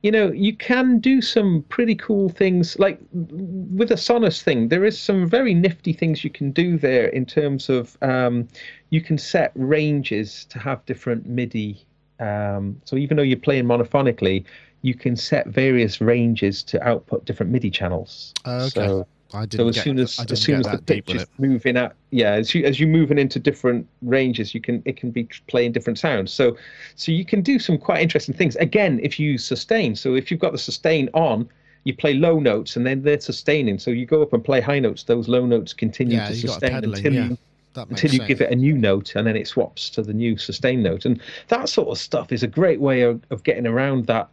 [0.02, 2.78] you know, you can do some pretty cool things.
[2.78, 7.08] Like with the Sonuus thing, there is some very nifty things you can do there
[7.08, 8.48] in terms of um,
[8.92, 11.84] you can set ranges to have different MIDI.
[12.20, 14.46] Um, so even though you're playing monophonically,
[14.84, 18.34] you can set various ranges to output different MIDI channels.
[18.46, 18.70] okay.
[18.70, 21.96] So, I didn't so as soon as as soon as the pitch is moving at
[22.12, 25.72] yeah as you as you moving into different ranges you can it can be playing
[25.72, 26.56] different sounds so
[26.96, 30.40] so you can do some quite interesting things again if you sustain so if you've
[30.40, 31.50] got the sustain on
[31.86, 34.80] you play low notes and then they're sustaining so you go up and play high
[34.80, 37.26] notes those low notes continue yeah, to sustain until yeah.
[37.26, 37.38] you
[37.76, 38.28] until you sense.
[38.28, 41.22] give it a new note and then it swaps to the new sustain note and
[41.50, 44.30] that sort of stuff is a great way of, of getting around that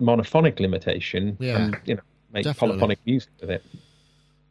[0.00, 1.58] monophonic limitation yeah.
[1.58, 2.00] and you know
[2.32, 2.68] make Definitely.
[2.68, 3.64] polyphonic music with it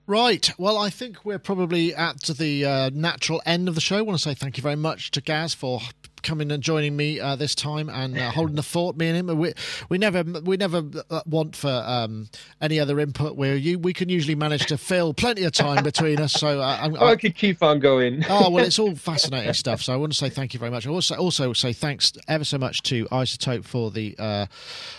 [0.08, 0.50] Right.
[0.58, 3.98] Well, I think we're probably at the uh, natural end of the show.
[3.98, 5.82] I want to say thank you very much to Gaz for
[6.24, 8.98] coming and joining me uh, this time and uh, holding the fort.
[8.98, 9.54] Me and him, we
[9.90, 12.30] we never we never uh, want for um,
[12.62, 13.36] any other input.
[13.36, 16.34] Where you we can usually manage to fill plenty of time between us.
[16.34, 18.24] So uh, I, I, could keep on going.
[18.30, 19.82] oh well, it's all fascinating stuff.
[19.82, 20.86] So I want to say thank you very much.
[20.86, 24.46] I also also say thanks ever so much to iZotope for the uh,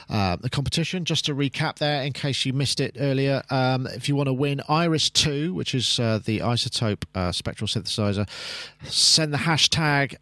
[0.08, 1.04] uh, the competition.
[1.04, 4.32] Just to recap there, in case you missed it earlier, um, if you want to
[4.32, 8.28] win Iris Two, which is the iZotope spectral synthesizer,
[8.84, 10.16] send the hashtag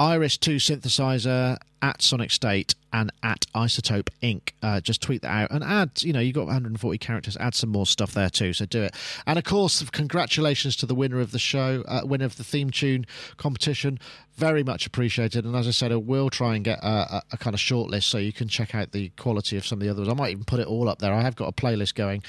[0.00, 4.52] Iris 2 synthesizer at Sonic State and at iZotope Inc.
[4.62, 7.68] Uh, just tweet that out and add, you know, you've got 140 characters, add some
[7.68, 8.94] more stuff there too, so do it.
[9.26, 12.70] And of course, congratulations to the winner of the show, uh, winner of the theme
[12.70, 13.04] tune
[13.36, 13.98] competition.
[14.36, 15.44] Very much appreciated.
[15.44, 17.90] And as I said, I will try and get a, a, a kind of short
[17.90, 20.08] list so you can check out the quality of some of the others.
[20.08, 21.12] I might even put it all up there.
[21.12, 22.22] I have got a playlist going.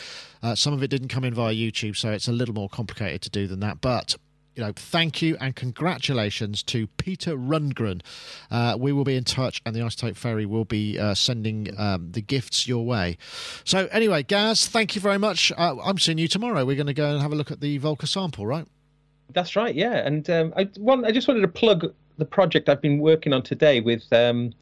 [0.44, 3.22] Uh, some of it didn't come in via YouTube, so it's a little more complicated
[3.22, 3.80] to do than that.
[3.80, 4.18] But
[4.56, 8.02] you know, thank you and congratulations to Peter Rundgren.
[8.50, 12.12] Uh, we will be in touch, and the iZotope Ferry will be uh, sending um,
[12.12, 13.18] the gifts your way.
[13.64, 15.52] So, anyway, Gaz, thank you very much.
[15.58, 16.66] Uh, I'm seeing you tomorrow.
[16.66, 18.68] We're going to go and have a look at the Volca sample, right?
[19.30, 20.06] That's right, yeah.
[20.06, 20.70] And um, I,
[21.06, 24.54] I just wanted to plug the project I've been working on today with um,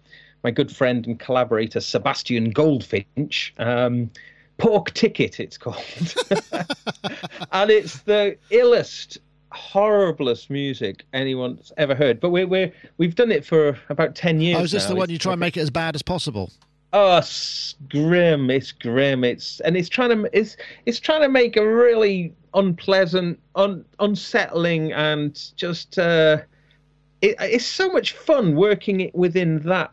[0.44, 3.54] my good friend and collaborator, Sebastian Goldfinch.
[3.58, 4.12] Um,
[4.60, 5.78] Pork Ticket, it's called.
[7.52, 9.18] and it's the illest
[9.52, 12.20] horriblest music anyone's ever heard.
[12.20, 14.60] But we're, we're we've done it for about ten years.
[14.60, 14.90] Oh, is this now.
[14.90, 16.52] the one you try and make it as bad as possible?
[16.92, 18.50] Oh, it's grim!
[18.50, 19.24] It's grim!
[19.24, 24.92] It's and it's trying to it's it's trying to make a really unpleasant, un, unsettling,
[24.94, 26.38] and just uh,
[27.22, 29.92] it, it's so much fun working it within that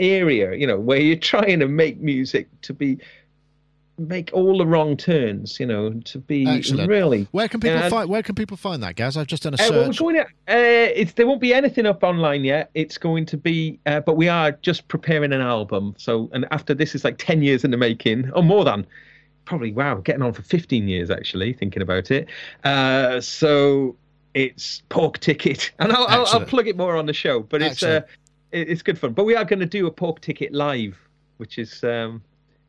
[0.00, 0.54] area.
[0.54, 2.98] You know, where you're trying to make music to be
[3.98, 6.88] make all the wrong turns, you know, to be Excellent.
[6.88, 7.26] really.
[7.32, 9.16] Where can people find Where can people find that, Gaz?
[9.16, 9.70] I've just done a search.
[9.70, 12.70] Uh, well, going to, uh, it's, there won't be anything up online yet.
[12.74, 15.94] It's going to be, uh, but we are just preparing an album.
[15.98, 18.86] So, and after this is like ten years in the making, or more than,
[19.44, 21.52] probably wow, getting on for fifteen years actually.
[21.52, 22.28] Thinking about it.
[22.64, 23.96] Uh, so
[24.34, 27.40] it's Pork Ticket, and I'll, I'll, I'll, plug it more on the show.
[27.40, 28.02] But it's uh,
[28.52, 29.12] it's good fun.
[29.12, 30.96] But we are going to do a Pork Ticket live,
[31.38, 32.22] which is um,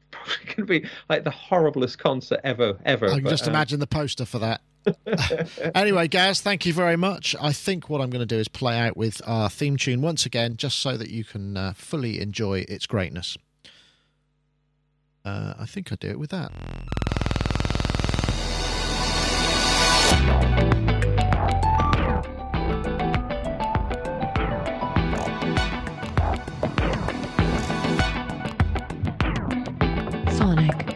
[0.11, 3.07] probably going to be like the horriblest concert ever, ever.
[3.07, 3.49] I can but, just um...
[3.49, 4.61] imagine the poster for that.
[5.75, 7.35] anyway, Gaz, thank you very much.
[7.39, 10.25] I think what I'm going to do is play out with our theme tune once
[10.25, 13.37] again, just so that you can uh, fully enjoy its greatness.
[15.25, 16.51] Uh, I think I'll do it with that.
[30.39, 30.88] Sonic.